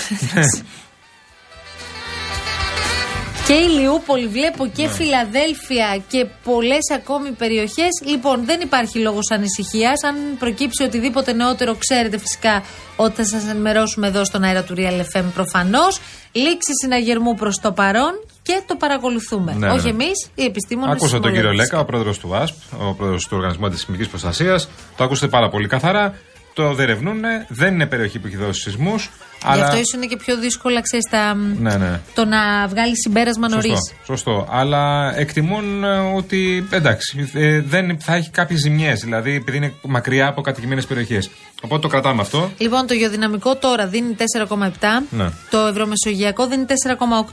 Και 3.47 3.53
η 3.55 3.69
Λιούπολη, 3.69 4.27
βλέπω 4.27 4.67
και 4.67 4.89
Φιλαδέλφια 4.89 6.03
και 6.09 6.27
πολλές 6.45 6.91
ακόμη 6.95 7.31
περιοχές. 7.31 7.89
Λοιπόν, 8.05 8.45
δεν 8.45 8.61
υπάρχει 8.61 8.99
λόγος 8.99 9.31
ανησυχίας. 9.31 10.03
Αν 10.05 10.15
προκύψει 10.39 10.83
οτιδήποτε 10.83 11.33
νεότερο, 11.33 11.75
ξέρετε 11.79 12.19
φυσικά 12.19 12.63
ότι 12.97 13.15
θα 13.15 13.25
σας 13.25 13.49
ενημερώσουμε 13.51 14.07
εδώ 14.07 14.25
στον 14.25 14.43
αέρα 14.43 14.63
του 14.63 14.75
Real 14.77 15.01
FM 15.17 15.25
προφανώς. 15.35 16.01
Λήξη 16.33 16.73
συναγερμού 16.83 17.35
προς 17.35 17.59
το 17.61 17.73
παρόν 17.73 18.13
και 18.43 18.63
το 18.67 18.77
παρακολουθούμε. 18.77 19.53
Ναι, 19.53 19.67
ναι. 19.67 19.73
Όχι 19.73 19.89
εμείς, 19.89 20.31
οι 20.35 20.45
επιστήμονες. 20.45 20.95
Άκουσα 20.95 21.21
τον 21.21 21.33
κύριο 21.33 21.53
Λέκα, 21.53 21.79
ο 21.79 21.85
πρόεδρος 21.85 22.19
του 22.19 22.29
ΒΑΣΠ, 22.29 22.55
ο 22.89 22.95
πρόεδρος 22.95 23.27
του 23.29 23.37
Οργανισμού 23.37 23.67
Αντισημικής 23.67 24.09
Προστασίας. 24.09 24.69
Το 24.97 25.05
ακούσατε 25.05 25.31
πάρα 25.31 25.49
πολύ 25.49 25.69
καθαρά. 25.69 26.15
Το 26.55 26.75
διερευνούν, 26.75 27.21
δεν 27.49 27.75
είναι 27.75 27.87
περιοχή 27.87 28.19
που 28.19 28.27
έχει 28.27 28.37
δώσει 28.37 28.61
σεισμούς. 28.61 29.11
Γι' 29.43 29.49
Αλλά... 29.51 29.65
αυτό 29.65 29.77
ίσως 29.77 29.93
είναι 29.93 30.07
και 30.07 30.17
πιο 30.17 30.37
δύσκολο, 30.37 30.81
ξέρεις, 30.81 31.05
τα... 31.11 31.35
Ναι, 31.35 31.77
ναι. 31.77 32.01
το 32.15 32.25
να 32.25 32.67
βγάλει 32.69 32.93
συμπέρασμα 32.97 33.49
νωρίς. 33.49 33.71
Σωστό, 33.71 34.05
σωστό. 34.05 34.47
Αλλά 34.51 35.13
εκτιμούν 35.17 35.85
ε, 35.85 35.99
ότι 35.99 36.67
εντάξει, 36.71 37.31
ε, 37.35 37.61
δεν 37.61 38.01
θα 38.01 38.15
έχει 38.15 38.31
κάποιες 38.31 38.61
ζημιές. 38.61 39.01
Δηλαδή, 39.01 39.35
επειδή 39.35 39.57
είναι 39.57 39.73
μακριά 39.83 40.27
από 40.27 40.41
κατοικημένες 40.41 40.87
περιοχές. 40.87 41.31
Οπότε 41.63 41.81
το 41.83 41.89
κρατάμε 41.89 42.21
αυτό. 42.21 42.51
Λοιπόν, 42.59 42.87
το 42.87 42.95
γεωδυναμικό 42.95 43.57
τώρα 43.57 43.87
δίνει 43.87 44.17
4,7. 44.49 44.67
Ναι. 45.11 45.29
Το 45.51 45.59
ευρωμεσογειακό 45.59 46.47
δίνει 46.47 46.65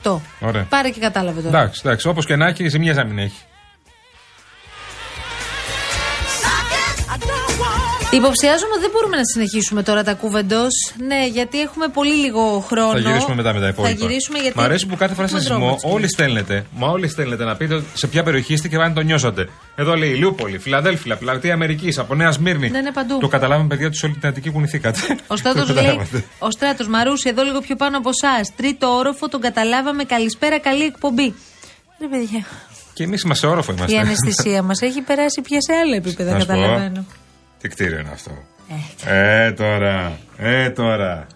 4,8. 0.04 0.20
Ωραία. 0.40 0.66
Πάρε 0.70 0.90
και 0.90 1.00
κατάλαβε 1.00 1.42
τώρα. 1.42 1.58
Εντάξει, 1.58 1.82
εντάξει. 1.86 2.08
Όπως 2.08 2.26
και 2.26 2.36
να 2.36 2.48
έχει, 2.48 2.68
ζημιές 2.68 2.96
να 2.96 3.06
μην 3.06 3.18
έχει. 3.20 3.44
Υποψιάζομαι 8.12 8.72
ότι 8.72 8.82
δεν 8.82 8.90
μπορούμε 8.94 9.16
να 9.18 9.22
συνεχίσουμε 9.34 9.84
τώρα 9.84 10.04
τα 10.04 10.14
κούβεντο. 10.14 10.62
Ναι, 11.08 11.28
γιατί 11.28 11.62
έχουμε 11.62 11.88
πολύ 11.88 12.14
λίγο 12.14 12.60
χρόνο. 12.68 12.92
Θα 12.92 13.00
γυρίσουμε 13.00 13.36
μετά 13.36 13.54
με 13.54 13.60
τα 13.60 13.68
υπόλοιπα. 13.68 13.98
Θα 13.98 14.06
γυρίσουμε 14.08 14.40
γιατί. 14.40 14.58
Μ' 14.58 14.62
αρέσει 14.62 14.86
που 14.88 14.96
κάθε 14.96 15.14
φορά 15.14 15.28
σε 15.28 15.36
έχουμε 15.36 15.50
δρόμο, 15.50 15.66
σεισμό 15.74 15.80
έτσι. 15.84 15.96
όλοι 15.96 16.10
στέλνετε. 16.10 16.66
Μα 16.72 16.88
όλοι 16.88 17.08
στέλνετε 17.08 17.44
να 17.44 17.56
πείτε 17.56 17.84
σε 17.94 18.08
ποια 18.08 18.24
περιοχή 18.24 18.54
είστε 18.54 18.68
και 18.68 18.76
αν 18.76 18.94
το 18.94 19.02
νιώσατε. 19.02 19.50
Εδώ 19.76 19.96
λέει 19.96 20.14
Λιούπολη, 20.14 20.58
Φιλαδέλφια, 20.58 21.18
Πλατεία 21.18 21.54
Αμερικής, 21.54 21.98
από 21.98 22.16
Νέα 22.16 22.32
Σμύρνη. 22.32 22.70
Ναι, 22.70 22.78
είναι 22.78 22.92
παντού. 22.92 23.18
Το 23.18 23.28
καταλάβαμε, 23.28 23.68
παιδιά, 23.68 23.90
του 23.90 23.98
όλη 24.04 24.14
την 24.14 24.28
Αττική 24.30 24.50
κουνηθήκατε. 24.50 25.00
Ο 25.28 25.36
Στράτο 25.36 25.60
Το 25.66 25.74
λέει: 25.74 25.84
καταλάβατε. 25.84 26.24
Ο 26.40 26.52
Στράτος 26.52 26.88
Μαρούση, 26.88 27.30
εδώ 27.30 27.44
λίγο 27.44 27.60
πιο 27.60 27.76
πάνω 27.76 27.98
από 27.98 28.10
εσάς. 28.10 28.56
Τρίτο 28.56 28.88
όροφο, 28.96 29.28
τον 29.28 29.42
καταλάβαμε. 29.42 30.04
Καλησπέρα, 30.04 30.60
καλή 30.60 30.84
εκπομπή. 30.84 31.34
Ρε 32.02 32.08
παιδιά, 32.08 32.46
Και 32.94 33.04
εμείς 33.04 33.22
είμαστε 33.22 33.46
σε 33.48 33.52
όροφο 33.54 33.72
είμαστε. 33.72 33.96
η 33.96 34.00
αναισθησία 34.00 34.62
μας 34.62 34.82
έχει 34.82 35.02
περάσει 35.02 35.42
πια 35.42 35.62
σε 35.62 35.74
άλλα 35.74 35.96
επίπεδα, 35.96 36.32
Να 36.34 36.40
σου 36.40 36.46
πω. 36.46 36.54
καταλαβαίνω. 36.54 37.06
Τι 37.60 37.68
κτίριο 37.68 38.00
είναι 38.00 38.10
αυτό; 38.14 38.32
Ε, 39.06 39.52
τώρα. 39.52 40.18
Ε, 40.38 40.70
τώρα. 40.70 41.28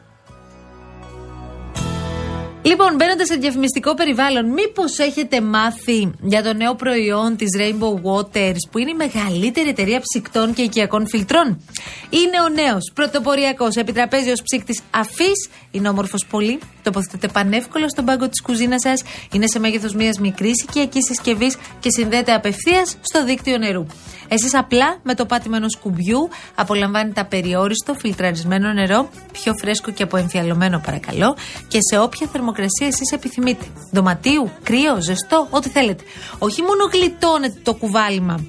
Λοιπόν, 2.65 2.95
μπαίνοντας 2.95 3.27
σε 3.27 3.35
διαφημιστικό 3.35 3.93
περιβάλλον, 3.93 4.45
μήπως 4.49 4.97
έχετε 4.97 5.41
μάθει 5.41 6.11
για 6.21 6.43
το 6.43 6.53
νέο 6.53 6.75
προϊόν 6.75 7.35
της 7.35 7.47
Rainbow 7.59 7.93
Waters, 8.03 8.63
που 8.71 8.77
είναι 8.77 8.89
η 8.89 8.93
μεγαλύτερη 8.93 9.69
εταιρεία 9.69 10.01
ψυκτών 10.01 10.53
και 10.53 10.61
οικιακών 10.61 11.07
φιλτρών; 11.07 11.61
Είναι 12.09 12.41
ο 12.45 12.49
νέος 12.49 12.91
πρωτοποριακός 12.93 13.75
επιτραπέζιο 13.75 14.33
ψύκτης 14.43 14.81
αφής. 14.91 15.49
Είναι 15.71 15.89
όμορφος 15.89 16.25
πολύ. 16.29 16.59
Τοποθετείται 16.83 17.27
πανεύκολα 17.27 17.89
στον 17.89 18.05
πάγκο 18.05 18.29
της 18.29 18.41
κουζίνας 18.41 18.81
σας. 18.81 19.03
Είναι 19.31 19.47
σε 19.47 19.59
μέγεθος 19.59 19.93
μιας 19.93 20.19
μικρής 20.19 20.61
οικιακής 20.61 21.05
συσκευής 21.05 21.57
και 21.79 21.89
συνδέεται 21.89 22.33
απευθείας 22.33 22.95
στο 23.01 23.25
δίκτυο 23.25 23.57
νερού. 23.57 23.85
Εσείς 24.27 24.55
απλά 24.55 24.99
με 25.03 25.13
το 25.13 25.25
πάτημα 25.25 25.57
ενός 25.57 25.77
κουμπιού 25.77 26.29
απολαμβάνετε 26.55 27.21
απεριόριστο 27.21 27.93
φιλτραρισμένο 27.93 28.73
νερό, 28.73 29.09
πιο 29.31 29.53
φρέσκο 29.61 29.91
και 29.91 30.03
αποεμφιαλωμένο 30.03 30.81
παρακαλώ, 30.85 31.35
και 31.67 31.77
σε 31.89 31.99
όποια 31.99 32.27
θερμοκρασία 32.27 32.52
εσείς 32.61 33.11
επιθυμείτε. 33.11 33.65
Δωματίου, 33.91 34.51
κρύο, 34.63 35.01
ζεστό, 35.01 35.47
ό,τι 35.49 35.69
θέλετε. 35.69 36.03
Όχι 36.39 36.61
μόνο 36.61 36.89
γλιτώνετε 36.93 37.59
το 37.63 37.73
κουβάλιμα 37.73 38.45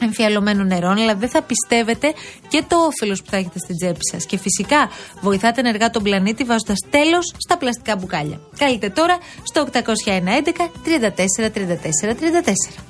εμφιαλωμένων 0.00 0.66
νερών, 0.66 0.98
αλλά 0.98 1.14
δεν 1.14 1.28
θα 1.28 1.42
πιστεύετε 1.42 2.12
και 2.48 2.64
το 2.68 2.76
όφελος 2.76 3.22
που 3.22 3.30
θα 3.30 3.36
έχετε 3.36 3.58
στην 3.58 3.76
τσέπη 3.76 4.06
σας. 4.12 4.26
Και 4.26 4.38
φυσικά 4.38 4.90
βοηθάτε 5.20 5.60
ενεργά 5.60 5.90
τον 5.90 6.02
πλανήτη 6.02 6.44
βάζοντας 6.44 6.78
τέλος 6.90 7.34
στα 7.38 7.56
πλαστικά 7.56 7.96
μπουκάλια. 7.96 8.40
Καλείτε 8.58 8.88
τώρα 8.88 9.18
στο 9.42 9.66
811 9.72 10.70
34 10.84 11.50
34 11.50 12.14
34. 12.14 12.84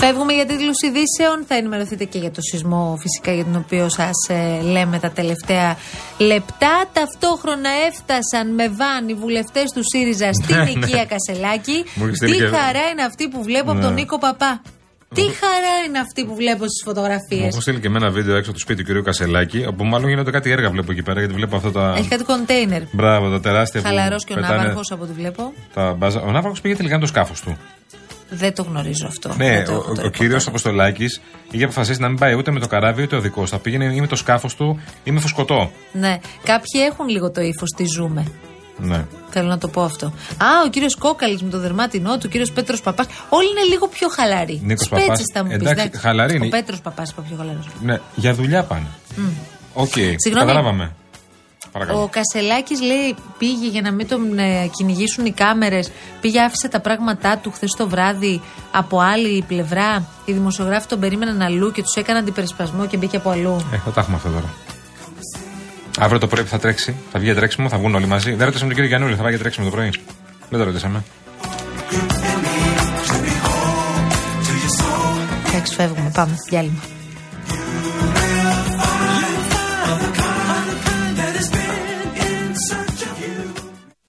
Φεύγουμε 0.00 0.32
για 0.32 0.46
τίτλους 0.46 0.78
ειδήσεων. 0.86 1.44
Θα 1.48 1.54
ενημερωθείτε 1.54 2.04
και 2.04 2.18
για 2.18 2.30
το 2.30 2.40
σεισμό, 2.40 2.96
φυσικά, 3.00 3.32
για 3.32 3.44
τον 3.44 3.56
οποίο 3.56 3.88
σας 3.88 4.16
λέμε 4.62 4.98
τα 4.98 5.10
τελευταία 5.10 5.76
λεπτά. 6.18 6.84
Ταυτόχρονα 6.92 7.70
έφτασαν 7.88 8.54
με 8.54 8.68
βαν 8.68 9.08
οι 9.08 9.14
βουλευτές 9.14 9.70
του 9.74 9.80
ΣΥΡΙΖΑ 9.92 10.32
στην 10.32 10.56
Ναι, 10.56 10.62
ναι. 10.62 10.70
οικία 10.70 11.06
Κασελάκη. 11.12 11.84
Μου 11.94 12.04
έχει 12.04 12.10
Τι 12.12 12.16
στείλει 12.16 12.36
και- 12.36 12.56
χαρά 12.56 12.84
είναι 12.92 13.02
αυτή 13.02 13.28
που 13.28 13.42
βλέπω 13.42 13.70
από 13.70 13.80
τον 13.80 13.92
Ναι. 13.94 14.00
Νίκο 14.00 14.18
Παπά. 14.18 14.62
Τι 15.14 15.20
χαρά 15.20 15.74
είναι 15.86 15.98
αυτή 15.98 16.24
που 16.24 16.34
βλέπω 16.34 16.64
στις 16.64 16.82
φωτογραφίες. 16.84 17.40
Μου 17.40 17.46
έχουν 17.46 17.60
στείλει 17.60 17.80
και 17.80 17.88
με 17.88 17.96
ένα 17.98 18.10
βίντεο 18.10 18.36
έξω 18.36 18.52
του 18.52 18.58
σπίτι 18.58 18.84
του 18.84 19.00
κ. 19.00 19.04
Κασελάκη, 19.04 19.64
όπου 19.68 19.84
μάλλον 19.84 20.08
γίνονται 20.08 20.30
κάτι 20.30 20.50
έργα 20.50 20.70
βλέπω 20.70 20.92
εκεί 20.92 21.02
πέρα, 21.02 21.18
γιατί 21.18 21.34
βλέπω 21.34 21.56
αυτά 21.56 21.70
τα. 21.72 21.94
Έχει 21.98 22.08
κάτι 22.08 22.24
κοντέινερ. 22.24 22.82
Μπράβο, 22.92 23.30
τα 23.30 23.40
τεράστια 23.40 23.80
που 23.80 23.86
Χαλαρός 23.86 24.24
και 24.24 24.32
ο 24.32 24.36
πετάνε 24.36 24.56
Ναύαρχος 24.56 24.90
από 24.92 25.02
ό,τι 25.02 25.12
βλέπω. 25.12 25.52
Τα 25.74 25.94
μπάζα... 25.98 26.20
Ο 26.20 26.30
Ναύαρχος 26.30 26.60
πήγε 26.60 26.76
τελικά 26.76 26.94
με 26.94 27.00
το 27.00 27.06
σκάφος 27.06 27.40
του. 27.40 27.56
Δεν 28.30 28.54
το 28.54 28.62
γνωρίζω 28.62 29.06
αυτό. 29.06 29.34
Ναι, 29.36 29.48
Δεν 29.54 29.64
το 29.64 29.72
ο, 29.72 29.76
έχω 29.76 29.92
το 29.92 30.06
ο 30.06 30.08
κύριος 30.08 30.46
Αποστολάκης 30.46 31.20
είχε 31.50 31.64
αποφασίσει 31.64 32.00
να 32.00 32.08
μην 32.08 32.18
πάει 32.18 32.34
ούτε 32.34 32.50
με 32.50 32.60
το 32.60 32.66
καράβι 32.66 33.02
ούτε 33.02 33.16
ο 33.16 33.20
δικός. 33.20 33.50
Θα 33.50 33.58
πήγαινε 33.58 33.84
ή 33.84 34.00
με 34.00 34.06
το 34.06 34.16
σκάφος 34.16 34.54
του 34.56 34.80
ή 35.04 35.10
με 35.10 35.20
φουσκωτό. 35.20 35.70
Ναι, 35.92 36.18
κάποιοι 36.44 36.80
έχουν 36.90 37.08
λίγο 37.08 37.30
το 37.30 37.40
ύφος, 37.40 37.70
τι 37.76 37.84
ζούμε. 37.84 38.26
Ναι. 38.76 39.04
Θέλω 39.30 39.48
να 39.48 39.58
το 39.58 39.68
πω 39.68 39.82
αυτό. 39.82 40.06
Α, 40.36 40.46
ο 40.66 40.68
κύριος 40.70 40.96
Κόκαλης 40.96 41.42
με 41.42 41.50
το 41.50 41.58
δερμάτινό 41.58 42.12
του, 42.14 42.22
ο 42.24 42.28
κύριος 42.28 42.50
Πέτρος 42.52 42.80
Παπάς. 42.80 43.06
Όλοι 43.28 43.48
είναι 43.48 43.62
λίγο 43.68 43.88
πιο 43.88 44.08
χαλαροί. 44.08 44.60
Νίκος 44.64 44.86
Σπέτσες 44.86 45.06
Παπάς. 45.06 45.24
θα 45.34 45.44
μου 45.44 45.48
πεις. 45.58 45.70
Εντάξει, 45.70 45.98
χαλαροί 45.98 46.34
είναι. 46.36 46.46
Ο 46.46 46.48
Πέτρος 46.48 46.80
Παπάς 46.80 47.10
είπα 47.10 47.22
πιο 47.22 47.36
χαλαρός. 47.36 47.66
ναι. 47.82 48.00
Για 48.14 48.34
δουλειά 48.34 48.62
πάνε. 48.62 48.86
Οκ. 49.74 49.92
Συγγνώμη. 50.16 50.88
Καταλάβαμε. 51.72 52.02
Παρακαλώ. 52.02 52.02
Ο 52.02 52.08
Κασελάκης 52.08 52.80
λέει 52.80 53.16
πήγε 53.38 53.68
για 53.68 53.80
να 53.80 53.92
μην 53.92 54.08
τον 54.08 54.38
ε, 54.38 54.70
κυνηγήσουν 54.76 55.24
οι 55.26 55.32
κάμερες. 55.32 55.90
Πήγε, 56.20 56.40
άφησε 56.40 56.68
τα 56.68 56.80
πράγματά 56.80 57.38
του 57.38 57.50
χθες 57.50 57.70
το 57.76 57.88
βράδυ 57.88 58.40
από 58.72 59.00
άλλη 59.00 59.44
πλευρά. 59.48 60.04
Οι 60.24 60.32
δημοσιογράφοι 60.32 60.86
τον 60.86 61.00
περίμεναν 61.00 61.42
αλλού 61.42 61.70
και 61.72 61.82
τους 61.82 61.94
έκαναν 61.94 62.22
αντιπερισπασμό 62.22 62.86
και 62.86 62.96
μπήκε 62.96 63.16
από 63.16 63.30
αλλού. 63.30 63.56
Ε, 63.72 63.76
θα 63.76 63.90
τα 63.90 64.00
έχουμε 64.00 64.16
αυτό 64.16 64.28
τώρα. 64.28 64.54
Αύριο 65.98 66.18
το 66.18 66.26
πρωί 66.26 66.42
που 66.42 66.50
θα 66.50 66.58
τρέξει, 66.58 66.96
θα 67.12 67.18
βγει 67.18 67.26
για 67.26 67.34
τρέξιμο, 67.34 67.68
θα 67.68 67.78
βγουν 67.78 67.94
όλοι 67.94 68.06
μαζί. 68.06 68.30
Δεν 68.34 68.44
ρωτήσαμε 68.44 68.66
τον 68.66 68.74
κύριο 68.74 68.88
Γιαννούλη, 68.88 69.14
θα 69.14 69.22
πάει 69.22 69.30
για 69.30 69.40
τρέξιμο 69.40 69.64
το 69.64 69.76
πρωί. 69.76 69.90
Δεν 70.50 70.58
το 70.58 70.64
ρωτήσαμε. 70.64 71.04
Εντάξει, 75.46 75.74
φεύγουμε. 75.74 76.10
Πάμε. 76.14 76.36
Διάλειμμα. 76.48 76.99